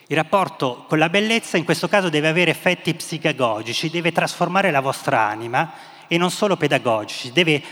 [0.08, 4.80] Il rapporto con la bellezza in questo caso deve avere effetti psicagogici, deve trasformare la
[4.80, 5.72] vostra anima
[6.06, 7.62] e non solo pedagogici, deve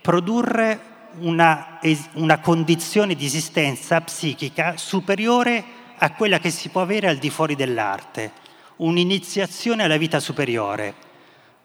[0.00, 1.78] produrre una,
[2.14, 5.64] una condizione di esistenza psichica superiore
[5.98, 8.32] a quella che si può avere al di fuori dell'arte,
[8.76, 10.94] un'iniziazione alla vita superiore.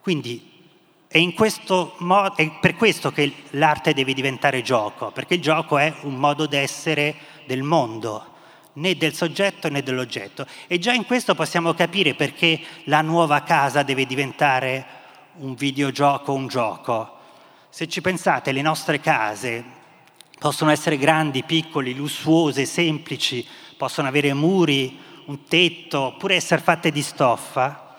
[0.02, 0.49] Quindi
[1.12, 1.18] è,
[1.98, 6.46] modo, è, per questo che l'arte deve diventare gioco, perché il gioco è un modo
[6.46, 7.16] d'essere
[7.48, 8.26] del mondo,
[8.74, 10.46] né del soggetto né dell'oggetto.
[10.68, 14.86] E già in questo possiamo capire perché la nuova casa deve diventare
[15.38, 17.18] un videogioco, un gioco.
[17.70, 19.64] Se ci pensate, le nostre case
[20.38, 23.46] possono essere grandi, piccoli, lussuose, semplici,
[23.78, 27.96] possono avere muri, un tetto, oppure essere fatte di stoffa,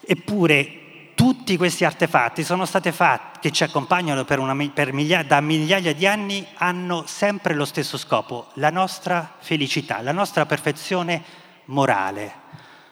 [0.00, 0.80] eppure
[1.16, 6.46] tutti questi artefatti fatti, che ci accompagnano per una, per miglia, da migliaia di anni,
[6.56, 11.22] hanno sempre lo stesso scopo, la nostra felicità, la nostra perfezione
[11.64, 12.44] morale.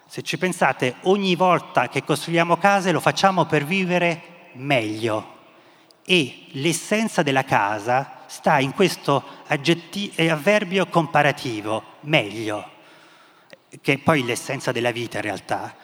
[0.06, 5.32] Se ci pensate, ogni volta che costruiamo case lo facciamo per vivere meglio
[6.06, 12.70] e l'essenza della casa sta in questo eh, avverbio comparativo, meglio,
[13.82, 15.83] che è poi l'essenza della vita in realtà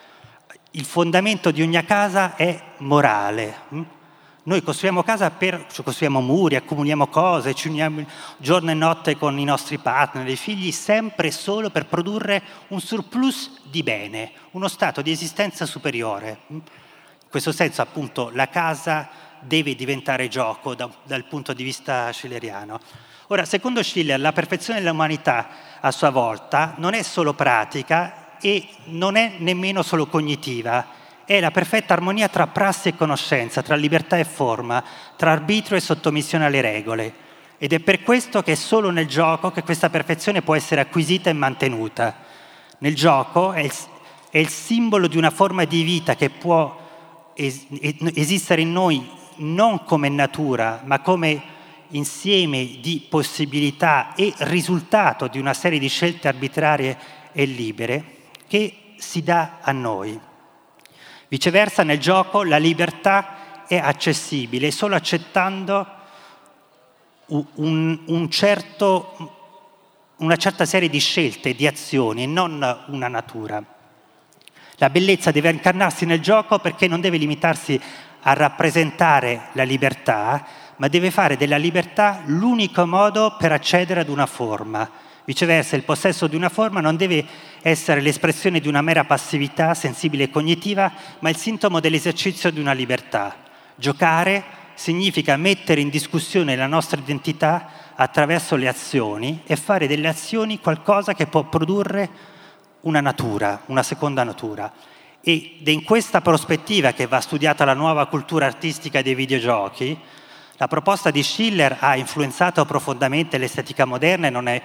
[0.71, 3.55] il fondamento di ogni casa è morale.
[3.73, 3.81] Mm?
[4.43, 8.03] Noi costruiamo casa per, cioè costruiamo muri, accumuliamo cose, ci uniamo
[8.37, 12.79] giorno e notte con i nostri partner, i figli, sempre e solo per produrre un
[12.79, 16.39] surplus di bene, uno stato di esistenza superiore.
[16.51, 16.55] Mm?
[16.55, 19.09] In questo senso, appunto, la casa
[19.41, 22.79] deve diventare gioco da, dal punto di vista schilleriano.
[23.27, 25.47] Ora, secondo Schiller, la perfezione dell'umanità
[25.79, 31.51] a sua volta non è solo pratica e non è nemmeno solo cognitiva, è la
[31.51, 34.83] perfetta armonia tra prassi e conoscenza, tra libertà e forma,
[35.15, 37.13] tra arbitrio e sottomissione alle regole.
[37.57, 41.29] Ed è per questo che è solo nel gioco che questa perfezione può essere acquisita
[41.29, 42.17] e mantenuta.
[42.79, 43.71] Nel gioco è il,
[44.29, 47.67] è il simbolo di una forma di vita che può es-
[48.15, 51.41] esistere in noi non come natura, ma come
[51.89, 56.97] insieme di possibilità e risultato di una serie di scelte arbitrarie
[57.31, 58.19] e libere
[58.51, 60.19] che si dà a noi.
[61.29, 65.87] Viceversa, nel gioco la libertà è accessibile solo accettando
[67.27, 69.35] un, un certo,
[70.17, 73.63] una certa serie di scelte, di azioni, non una natura.
[74.75, 77.79] La bellezza deve incarnarsi nel gioco perché non deve limitarsi
[78.23, 84.25] a rappresentare la libertà, ma deve fare della libertà l'unico modo per accedere ad una
[84.25, 85.09] forma.
[85.23, 87.23] Viceversa, il possesso di una forma non deve
[87.61, 92.73] essere l'espressione di una mera passività sensibile e cognitiva, ma il sintomo dell'esercizio di una
[92.73, 93.35] libertà.
[93.75, 100.59] Giocare significa mettere in discussione la nostra identità attraverso le azioni e fare delle azioni
[100.59, 102.09] qualcosa che può produrre
[102.81, 104.71] una natura, una seconda natura.
[105.21, 109.95] Ed è in questa prospettiva che va studiata la nuova cultura artistica dei videogiochi.
[110.57, 114.61] La proposta di Schiller ha influenzato profondamente l'estetica moderna e non è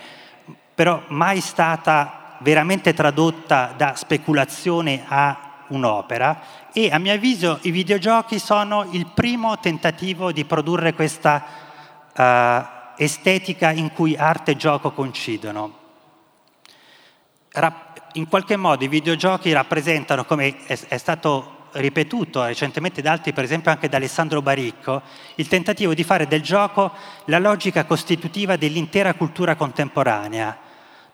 [0.76, 8.38] però mai stata veramente tradotta da speculazione a un'opera e a mio avviso i videogiochi
[8.38, 11.44] sono il primo tentativo di produrre questa
[12.14, 15.84] uh, estetica in cui arte e gioco coincidono.
[18.12, 23.70] In qualche modo i videogiochi rappresentano, come è stato ripetuto recentemente da altri, per esempio
[23.70, 25.02] anche da Alessandro Baricco,
[25.36, 26.92] il tentativo di fare del gioco
[27.26, 30.64] la logica costitutiva dell'intera cultura contemporanea.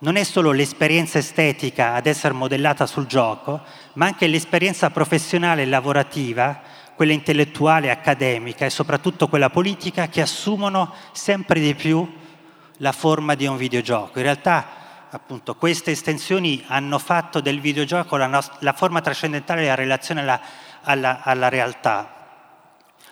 [0.03, 3.61] Non è solo l'esperienza estetica ad essere modellata sul gioco,
[3.93, 6.61] ma anche l'esperienza professionale e lavorativa,
[6.97, 12.05] quella intellettuale accademica e soprattutto quella politica che assumono sempre di più
[12.79, 14.19] la forma di un videogioco.
[14.19, 14.67] In realtà
[15.11, 20.41] appunto queste estensioni hanno fatto del videogioco la, nost- la forma trascendentale della relazione alla,
[20.83, 22.13] alla, alla, realtà.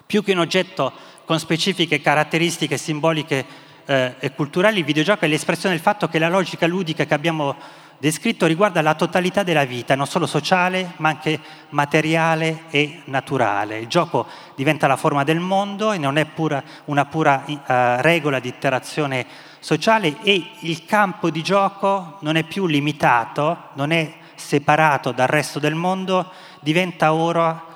[0.04, 0.92] Più che un oggetto
[1.24, 6.28] con specifiche caratteristiche simboliche eh, e culturali, il videogioco è l'espressione del fatto che la
[6.28, 7.56] logica ludica che abbiamo
[7.98, 13.80] descritto riguarda la totalità della vita, non solo sociale, ma anche materiale e naturale.
[13.80, 17.56] Il gioco diventa la forma del mondo e non è pura, una pura uh,
[18.00, 19.26] regola di interazione
[19.58, 25.58] sociale e il campo di gioco non è più limitato, non è separato dal resto
[25.58, 27.69] del mondo, diventa ora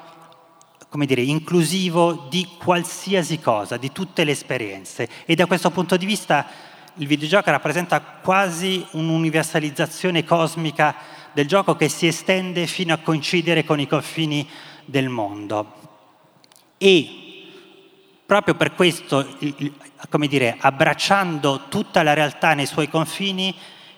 [0.95, 5.09] come dire, inclusivo di qualsiasi cosa, di tutte le esperienze.
[5.25, 6.47] E da questo punto di vista
[6.99, 10.95] il videogioco rappresenta quasi un'universalizzazione cosmica
[11.33, 14.49] del gioco che si estende fino a coincidere con i confini
[14.85, 15.73] del mondo.
[16.79, 17.09] E
[18.25, 19.27] proprio per questo,
[20.09, 23.53] come dire, abbracciando tutta la realtà nei suoi confini,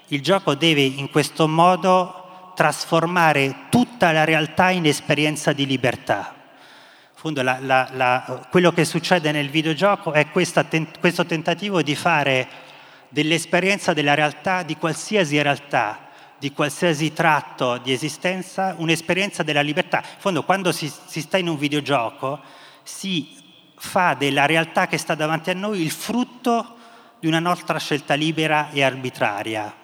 [0.07, 6.31] il gioco deve in questo modo trasformare tutta la realtà in esperienza di libertà.
[7.27, 10.65] Fondo, la, la, la, quello che succede nel videogioco è questa,
[11.01, 12.47] questo tentativo di fare
[13.09, 16.07] dell'esperienza della realtà, di qualsiasi realtà,
[16.39, 20.05] di qualsiasi tratto di esistenza, un'esperienza della libertà.
[20.05, 22.39] In fondo, quando si, si sta in un videogioco,
[22.85, 23.37] si
[23.75, 26.77] fa della realtà che sta davanti a noi il frutto
[27.19, 29.75] di una nostra scelta libera e arbitraria.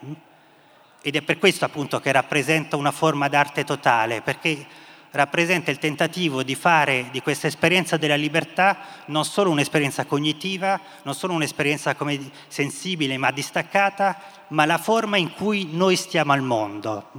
[1.03, 4.65] Ed è per questo appunto che rappresenta una forma d'arte totale, perché
[5.13, 11.15] rappresenta il tentativo di fare di questa esperienza della libertà non solo un'esperienza cognitiva, non
[11.15, 11.95] solo un'esperienza
[12.49, 17.11] sensibile ma distaccata, ma la forma in cui noi stiamo al mondo.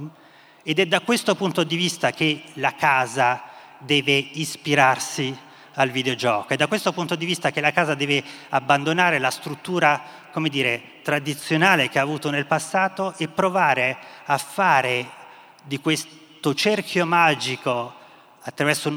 [0.62, 3.42] Ed è da questo punto di vista che la casa
[3.78, 5.36] deve ispirarsi
[5.74, 6.52] al videogioco.
[6.52, 10.00] È da questo punto di vista che la casa deve abbandonare la struttura,
[10.32, 15.22] come dire, tradizionale che ha avuto nel passato e provare a fare
[15.62, 16.22] di questo
[16.52, 17.94] cerchio magico
[18.42, 18.90] attraverso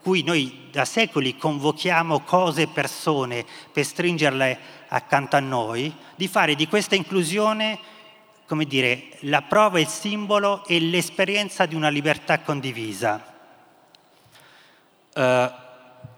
[0.00, 6.54] cui noi da secoli convochiamo cose e persone per stringerle accanto a noi, di fare
[6.54, 7.78] di questa inclusione,
[8.46, 13.32] come dire, la prova, il simbolo e l'esperienza di una libertà condivisa.
[15.14, 15.20] Uh,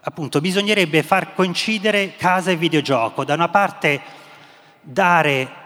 [0.01, 3.23] appunto bisognerebbe far coincidere casa e videogioco.
[3.23, 4.01] Da una parte
[4.81, 5.65] dare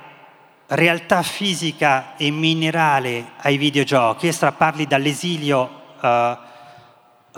[0.71, 4.27] realtà fisica e minerale ai videogiochi.
[4.27, 5.69] E strapparli dall'esilio
[6.01, 6.37] uh,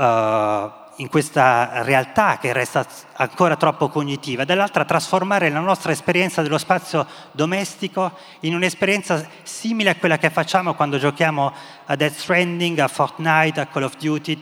[0.01, 6.59] uh, in questa realtà che resta ancora troppo cognitiva, dall'altra trasformare la nostra esperienza dello
[6.59, 8.11] spazio domestico
[8.41, 11.51] in un'esperienza simile a quella che facciamo quando giochiamo
[11.86, 14.39] a Death Stranding, a Fortnite, a Call of Duty,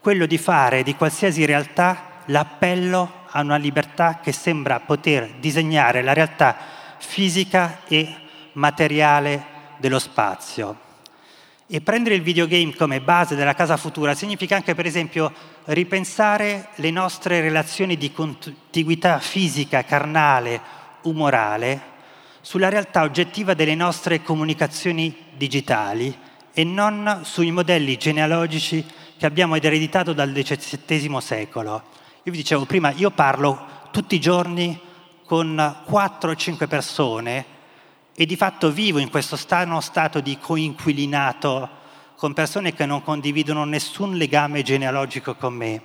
[0.00, 6.14] quello di fare di qualsiasi realtà l'appello a una libertà che sembra poter disegnare la
[6.14, 6.56] realtà
[6.96, 8.28] fisica e
[8.60, 9.44] materiale
[9.78, 10.88] dello spazio.
[11.66, 15.32] E prendere il videogame come base della casa futura significa anche, per esempio,
[15.66, 20.60] ripensare le nostre relazioni di contiguità fisica, carnale,
[21.02, 21.88] umorale
[22.42, 26.16] sulla realtà oggettiva delle nostre comunicazioni digitali
[26.52, 28.84] e non sui modelli genealogici
[29.16, 31.82] che abbiamo ereditato dal XVII secolo.
[32.24, 34.78] Io vi dicevo prima, io parlo tutti i giorni
[35.24, 37.49] con 4 o 5 persone
[38.20, 41.70] e di fatto vivo in questo strano stato di coinquilinato
[42.16, 45.82] con persone che non condividono nessun legame genealogico con me.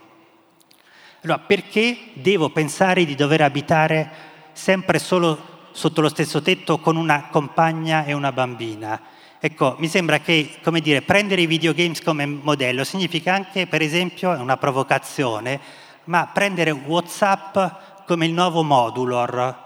[1.23, 4.11] Allora, perché devo pensare di dover abitare
[4.51, 9.01] sempre solo sotto lo stesso tetto con una compagna e una bambina?
[9.39, 14.31] Ecco, mi sembra che, come dire, prendere i videogames come modello significa anche, per esempio,
[14.31, 15.57] una provocazione,
[16.03, 17.57] ma prendere WhatsApp
[18.05, 19.63] come il nuovo modulor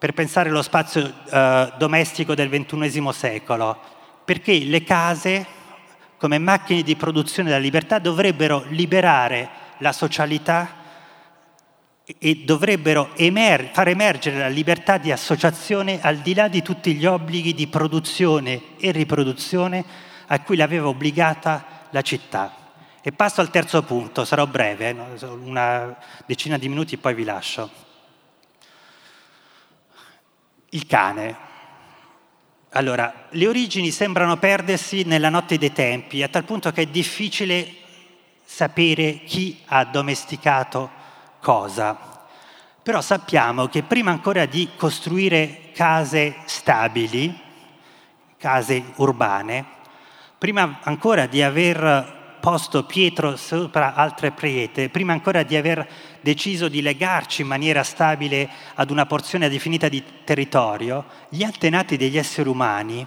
[0.00, 3.78] per pensare allo spazio eh, domestico del XXI secolo,
[4.24, 5.46] perché le case
[6.16, 10.76] come macchine di produzione della libertà dovrebbero liberare la socialità
[12.18, 17.04] e dovrebbero emer- far emergere la libertà di associazione al di là di tutti gli
[17.04, 19.84] obblighi di produzione e riproduzione
[20.28, 22.54] a cui l'aveva obbligata la città.
[23.02, 24.96] E passo al terzo punto, sarò breve,
[25.42, 25.94] una
[26.24, 27.88] decina di minuti e poi vi lascio.
[30.70, 31.36] Il cane.
[32.70, 37.74] Allora, le origini sembrano perdersi nella notte dei tempi, a tal punto che è difficile
[38.44, 40.88] sapere chi ha addomesticato
[41.40, 41.98] cosa.
[42.82, 47.36] Però sappiamo che prima ancora di costruire case stabili,
[48.36, 49.64] case urbane,
[50.38, 55.86] prima ancora di aver posto Pietro sopra altre priete, prima ancora di aver
[56.20, 62.18] deciso di legarci in maniera stabile ad una porzione definita di territorio, gli antenati degli
[62.18, 63.06] esseri umani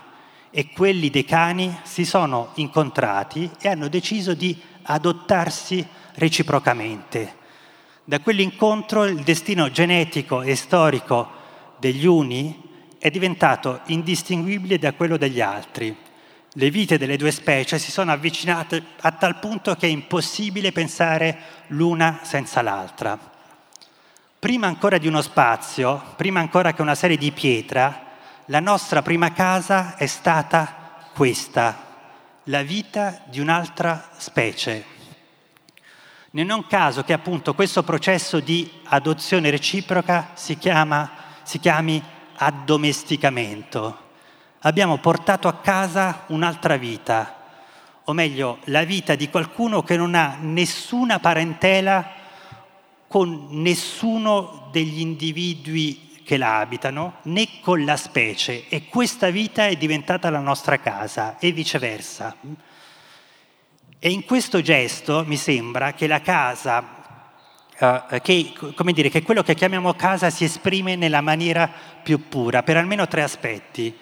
[0.50, 5.86] e quelli dei cani si sono incontrati e hanno deciso di adottarsi
[6.16, 7.42] reciprocamente.
[8.04, 11.30] Da quell'incontro il destino genetico e storico
[11.80, 12.62] degli uni
[13.00, 15.96] è diventato indistinguibile da quello degli altri
[16.54, 21.38] le vite delle due specie si sono avvicinate a tal punto che è impossibile pensare
[21.68, 23.18] l'una senza l'altra.
[24.38, 28.12] Prima ancora di uno spazio, prima ancora che una serie di pietra,
[28.48, 31.92] la nostra prima casa è stata questa,
[32.46, 34.92] la vita di un'altra specie.
[36.32, 41.10] Non è un caso che appunto questo processo di adozione reciproca si, chiama,
[41.44, 42.04] si chiami
[42.36, 44.04] addomesticamento
[44.66, 47.42] abbiamo portato a casa un'altra vita,
[48.06, 52.22] o meglio, la vita di qualcuno che non ha nessuna parentela
[53.08, 59.76] con nessuno degli individui che la abitano, né con la specie, e questa vita è
[59.76, 62.36] diventata la nostra casa, e viceversa.
[64.00, 67.02] E in questo gesto mi sembra che la casa
[67.76, 68.54] Uh, che,
[68.94, 71.70] dire, che, quello che chiamiamo casa si esprime nella maniera
[72.04, 73.94] più pura, per almeno tre aspetti.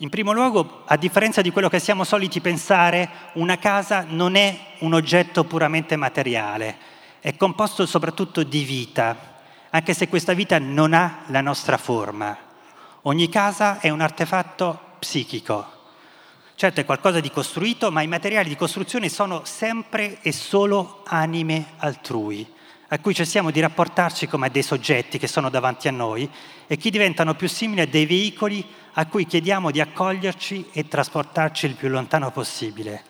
[0.00, 4.74] In primo luogo, a differenza di quello che siamo soliti pensare, una casa non è
[4.80, 6.76] un oggetto puramente materiale,
[7.18, 9.16] è composto soprattutto di vita,
[9.70, 12.36] anche se questa vita non ha la nostra forma.
[13.02, 15.66] Ogni casa è un artefatto psichico.
[16.56, 21.68] Certo è qualcosa di costruito, ma i materiali di costruzione sono sempre e solo anime
[21.78, 22.46] altrui,
[22.88, 26.30] a cui cessiamo di rapportarci come a dei soggetti che sono davanti a noi
[26.66, 31.66] e che diventano più simili a dei veicoli a cui chiediamo di accoglierci e trasportarci
[31.66, 33.04] il più lontano possibile.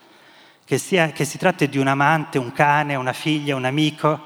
[0.65, 4.21] Che, sia, che si tratti di un amante, un cane, una figlia, un amico,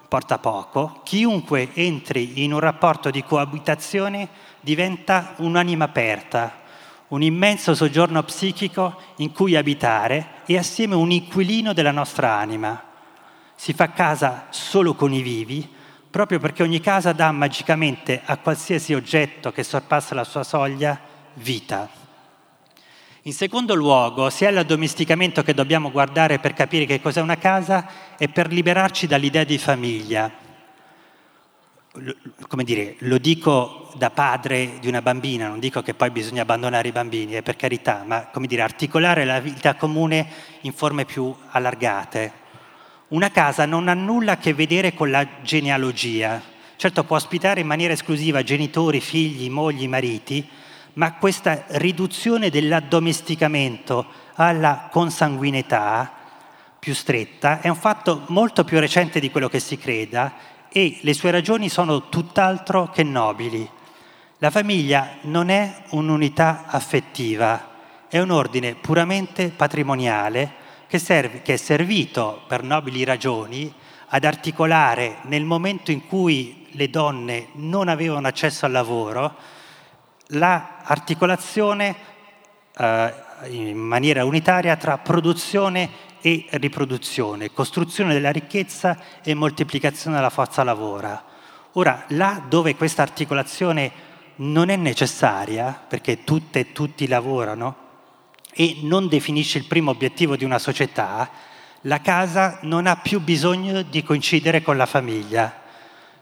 [0.00, 1.00] importa poco.
[1.04, 4.26] Chiunque entri in un rapporto di coabitazione
[4.60, 6.60] diventa un'anima aperta,
[7.08, 12.82] un immenso soggiorno psichico in cui abitare e assieme un inquilino della nostra anima.
[13.54, 15.68] Si fa casa solo con i vivi,
[16.12, 21.00] proprio perché ogni casa dà magicamente a qualsiasi oggetto che sorpassa la sua soglia
[21.36, 21.88] vita.
[23.22, 27.88] In secondo luogo, sia l'addomesticamento che dobbiamo guardare per capire che cos'è una casa
[28.18, 30.30] e per liberarci dall'idea di famiglia.
[32.46, 36.88] Come dire, lo dico da padre di una bambina, non dico che poi bisogna abbandonare
[36.88, 40.28] i bambini, eh, per carità, ma come dire, articolare la vita comune
[40.62, 42.40] in forme più allargate.
[43.12, 46.40] Una casa non ha nulla a che vedere con la genealogia.
[46.76, 50.48] Certo può ospitare in maniera esclusiva genitori, figli, mogli, mariti,
[50.94, 54.06] ma questa riduzione dell'addomesticamento
[54.36, 56.10] alla consanguinità
[56.78, 60.32] più stretta è un fatto molto più recente di quello che si creda
[60.70, 63.68] e le sue ragioni sono tutt'altro che nobili.
[64.38, 67.72] La famiglia non è un'unità affettiva,
[68.08, 70.60] è un ordine puramente patrimoniale
[70.92, 73.72] che, serve, che è servito per nobili ragioni
[74.08, 79.34] ad articolare nel momento in cui le donne non avevano accesso al lavoro
[80.26, 81.96] l'articolazione
[82.76, 83.14] eh,
[83.48, 85.88] in maniera unitaria tra produzione
[86.20, 91.24] e riproduzione, costruzione della ricchezza e moltiplicazione della forza lavora.
[91.72, 93.90] Ora, là dove questa articolazione
[94.36, 97.81] non è necessaria, perché tutte e tutti lavorano,
[98.54, 101.30] e non definisce il primo obiettivo di una società,
[101.82, 105.60] la casa non ha più bisogno di coincidere con la famiglia.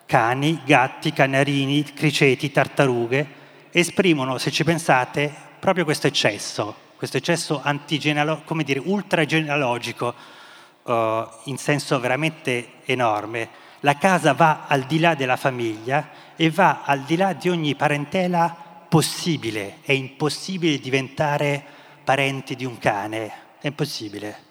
[0.06, 3.38] Cani, gatti, canarini, criceti, tartarughe
[3.72, 10.14] esprimono, se ci pensate, proprio questo eccesso, questo eccesso antigenealogico, come dire, ultragenealogico,
[10.82, 10.92] uh,
[11.44, 13.68] in senso veramente enorme.
[13.80, 17.74] La casa va al di là della famiglia e va al di là di ogni
[17.74, 18.54] parentela
[18.88, 19.78] possibile.
[19.82, 21.78] È impossibile diventare
[22.10, 24.42] parenti di un cane, è impossibile.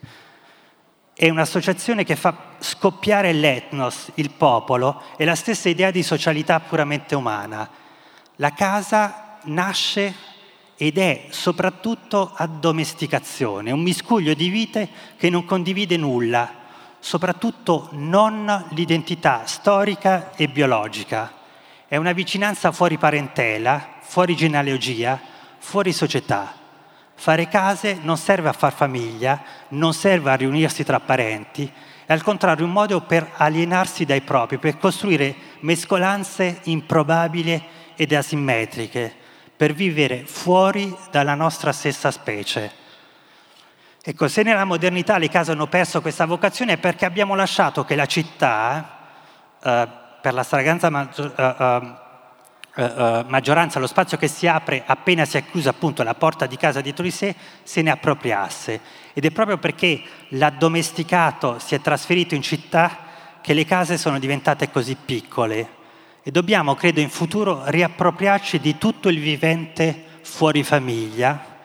[1.13, 7.15] È un'associazione che fa scoppiare l'etnos, il popolo, e la stessa idea di socialità puramente
[7.15, 7.69] umana.
[8.37, 10.15] La casa nasce
[10.77, 14.87] ed è soprattutto addomesticazione, un miscuglio di vite
[15.17, 16.49] che non condivide nulla,
[16.97, 21.33] soprattutto non l'identità storica e biologica.
[21.89, 25.19] È una vicinanza fuori parentela, fuori genealogia,
[25.57, 26.58] fuori società.
[27.19, 31.69] Fare case non serve a far famiglia, non serve a riunirsi tra parenti,
[32.05, 37.61] è al contrario un modo per alienarsi dai propri, per costruire mescolanze improbabili
[37.97, 39.13] ed asimmetriche,
[39.53, 42.71] per vivere fuori dalla nostra stessa specie.
[44.01, 47.97] Ecco, se nella modernità le case hanno perso questa vocazione è perché abbiamo lasciato che
[47.97, 48.97] la città,
[49.61, 49.87] eh,
[50.21, 52.07] per la stragrande maggior, eh,
[52.79, 56.55] eh, maggioranza, lo spazio che si apre appena si è chiusa appunto la porta di
[56.55, 58.79] casa dietro di sé, se ne appropriasse.
[59.13, 63.07] Ed è proprio perché l'addomesticato si è trasferito in città
[63.41, 65.77] che le case sono diventate così piccole
[66.23, 71.57] e dobbiamo, credo, in futuro riappropriarci di tutto il vivente fuori famiglia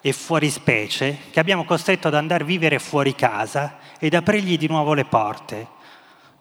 [0.00, 4.66] e fuori specie che abbiamo costretto ad andare a vivere fuori casa ed aprirgli di
[4.68, 5.71] nuovo le porte.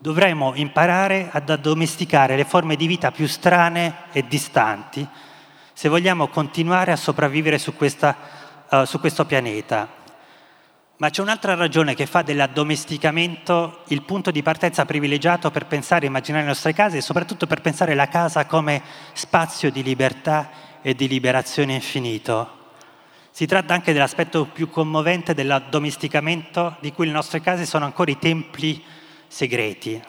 [0.02, 5.08] Dovremmo imparare ad addomesticare le forme di vita più strane e distanti
[5.74, 8.18] se vogliamo continuare a sopravvivere su, questa,
[8.68, 9.88] uh, su questo pianeta.
[10.98, 16.08] Ma c'è un'altra ragione che fa dell'addomesticamento il punto di partenza privilegiato per pensare e
[16.08, 18.82] immaginare le nostre case e soprattutto per pensare la casa come
[19.14, 20.50] spazio di libertà
[20.82, 22.58] e di liberazione infinito.
[23.30, 28.18] Si tratta anche dell'aspetto più commovente dell'addomesticamento di cui le nostre case sono ancora i
[28.18, 28.84] templi
[29.32, 30.00] segreti.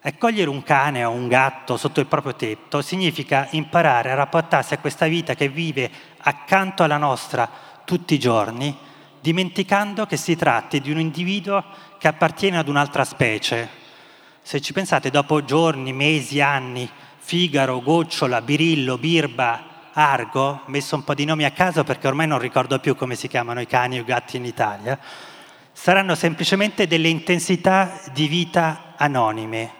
[0.00, 4.78] Accogliere un cane o un gatto sotto il proprio tetto significa imparare a rapportarsi a
[4.78, 7.48] questa vita che vive accanto alla nostra
[7.84, 8.74] tutti i giorni
[9.20, 11.62] dimenticando che si tratti di un individuo
[11.98, 13.68] che appartiene ad un'altra specie.
[14.40, 16.88] Se ci pensate, dopo giorni, mesi, anni,
[17.18, 22.38] Figaro, Gocciola, Birillo, Birba, Argo, messo un po' di nomi a caso perché ormai non
[22.38, 24.96] ricordo più come si chiamano i cani o i gatti in Italia,
[25.78, 29.70] saranno semplicemente delle intensità di vita anonime,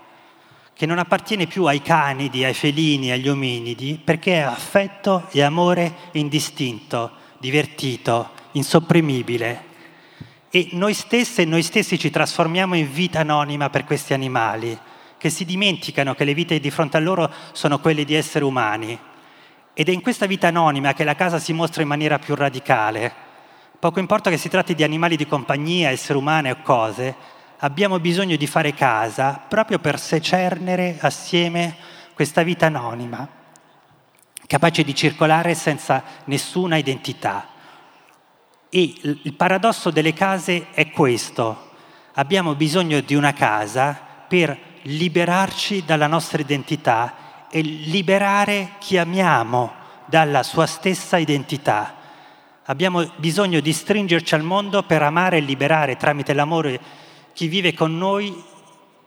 [0.75, 5.95] che non appartiene più ai canidi, ai felini, agli ominidi, perché è affetto e amore
[6.13, 9.65] indistinto, divertito, insopprimibile.
[10.51, 14.79] E noi stesse e noi stessi ci trasformiamo in vita anonima per questi animali,
[15.17, 18.97] che si dimenticano che le vite di fronte a loro sono quelle di esseri umani.
[19.73, 23.26] Ed è in questa vita anonima che la casa si mostra in maniera più radicale.
[23.79, 27.15] Poco importa che si tratti di animali di compagnia, esseri umani o cose,
[27.59, 31.77] abbiamo bisogno di fare casa proprio per secernere assieme
[32.15, 33.29] questa vita anonima,
[34.47, 37.49] capace di circolare senza nessuna identità.
[38.71, 41.73] E il paradosso delle case è questo.
[42.15, 49.73] Abbiamo bisogno di una casa per liberarci dalla nostra identità e liberare chi amiamo
[50.07, 51.95] dalla sua stessa identità.
[52.69, 56.81] Abbiamo bisogno di stringerci al mondo per amare e liberare tramite l'amore
[57.33, 58.43] chi vive con noi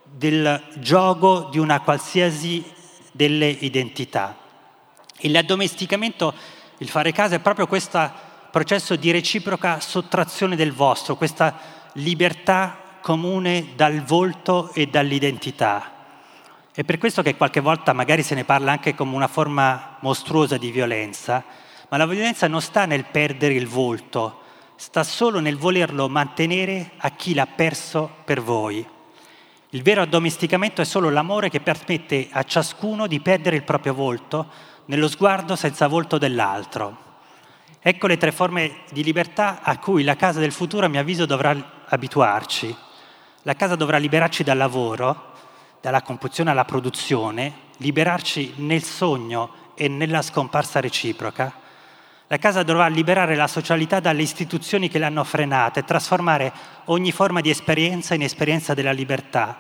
[0.03, 2.64] del gioco di una qualsiasi
[3.12, 4.38] delle identità.
[5.18, 6.34] E l'addomesticamento,
[6.78, 8.14] il fare casa, è proprio questa
[8.49, 11.60] processo di reciproca sottrazione del vostro, questa
[11.93, 15.91] libertà comune dal volto e dall'identità.
[16.74, 20.55] È per questo che qualche volta magari se ne parla anche come una forma mostruosa
[20.55, 24.41] di violenza, ma la violenza non sta nel perdere il volto,
[24.75, 28.85] sta solo nel volerlo mantenere a chi l'ha perso per voi.
[29.71, 34.47] Il vero addomesticamento è solo l'amore che permette a ciascuno di perdere il proprio volto
[34.85, 37.07] nello sguardo senza volto dell'altro.
[37.79, 41.25] Ecco le tre forme di libertà a cui la casa del futuro, a mio avviso,
[41.25, 42.75] dovrà abituarci.
[43.43, 45.33] La casa dovrà liberarci dal lavoro,
[45.81, 51.59] dalla compulsione alla produzione, liberarci nel sogno e nella scomparsa reciproca.
[52.32, 56.53] La casa dovrà liberare la socialità dalle istituzioni che l'hanno frenata e trasformare
[56.86, 59.59] ogni forma di esperienza in esperienza della libertà.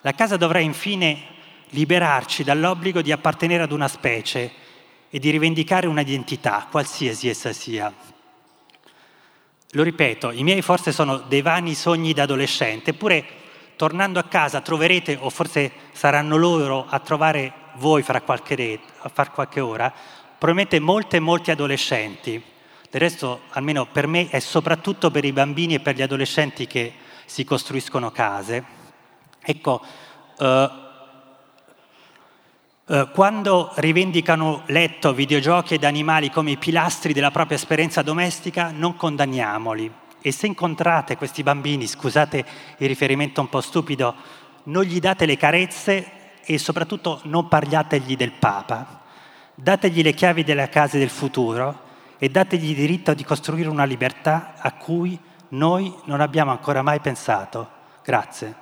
[0.00, 1.22] La casa dovrà infine
[1.68, 4.50] liberarci dall'obbligo di appartenere ad una specie
[5.10, 7.94] e di rivendicare un'identità, qualsiasi essa sia.
[9.70, 13.24] Lo ripeto, i miei forse sono dei vani sogni da adolescente, eppure
[13.76, 18.80] tornando a casa troverete, o forse saranno loro a trovare voi fra qualche,
[19.12, 19.92] fra qualche ora,
[20.42, 22.42] probabilmente molte e molti adolescenti.
[22.90, 26.94] Del resto, almeno per me, è soprattutto per i bambini e per gli adolescenti che
[27.26, 28.64] si costruiscono case.
[29.40, 29.80] Ecco,
[30.36, 30.70] eh,
[32.88, 38.96] eh, quando rivendicano letto, videogiochi ed animali come i pilastri della propria esperienza domestica, non
[38.96, 39.88] condanniamoli.
[40.20, 42.44] E se incontrate questi bambini, scusate
[42.78, 44.12] il riferimento un po' stupido,
[44.64, 49.01] non gli date le carezze e soprattutto non parliategli del Papa.
[49.62, 51.82] Dategli le chiavi delle case del futuro
[52.18, 55.16] e dategli il diritto di costruire una libertà a cui
[55.50, 57.68] noi non abbiamo ancora mai pensato.
[58.02, 58.61] Grazie.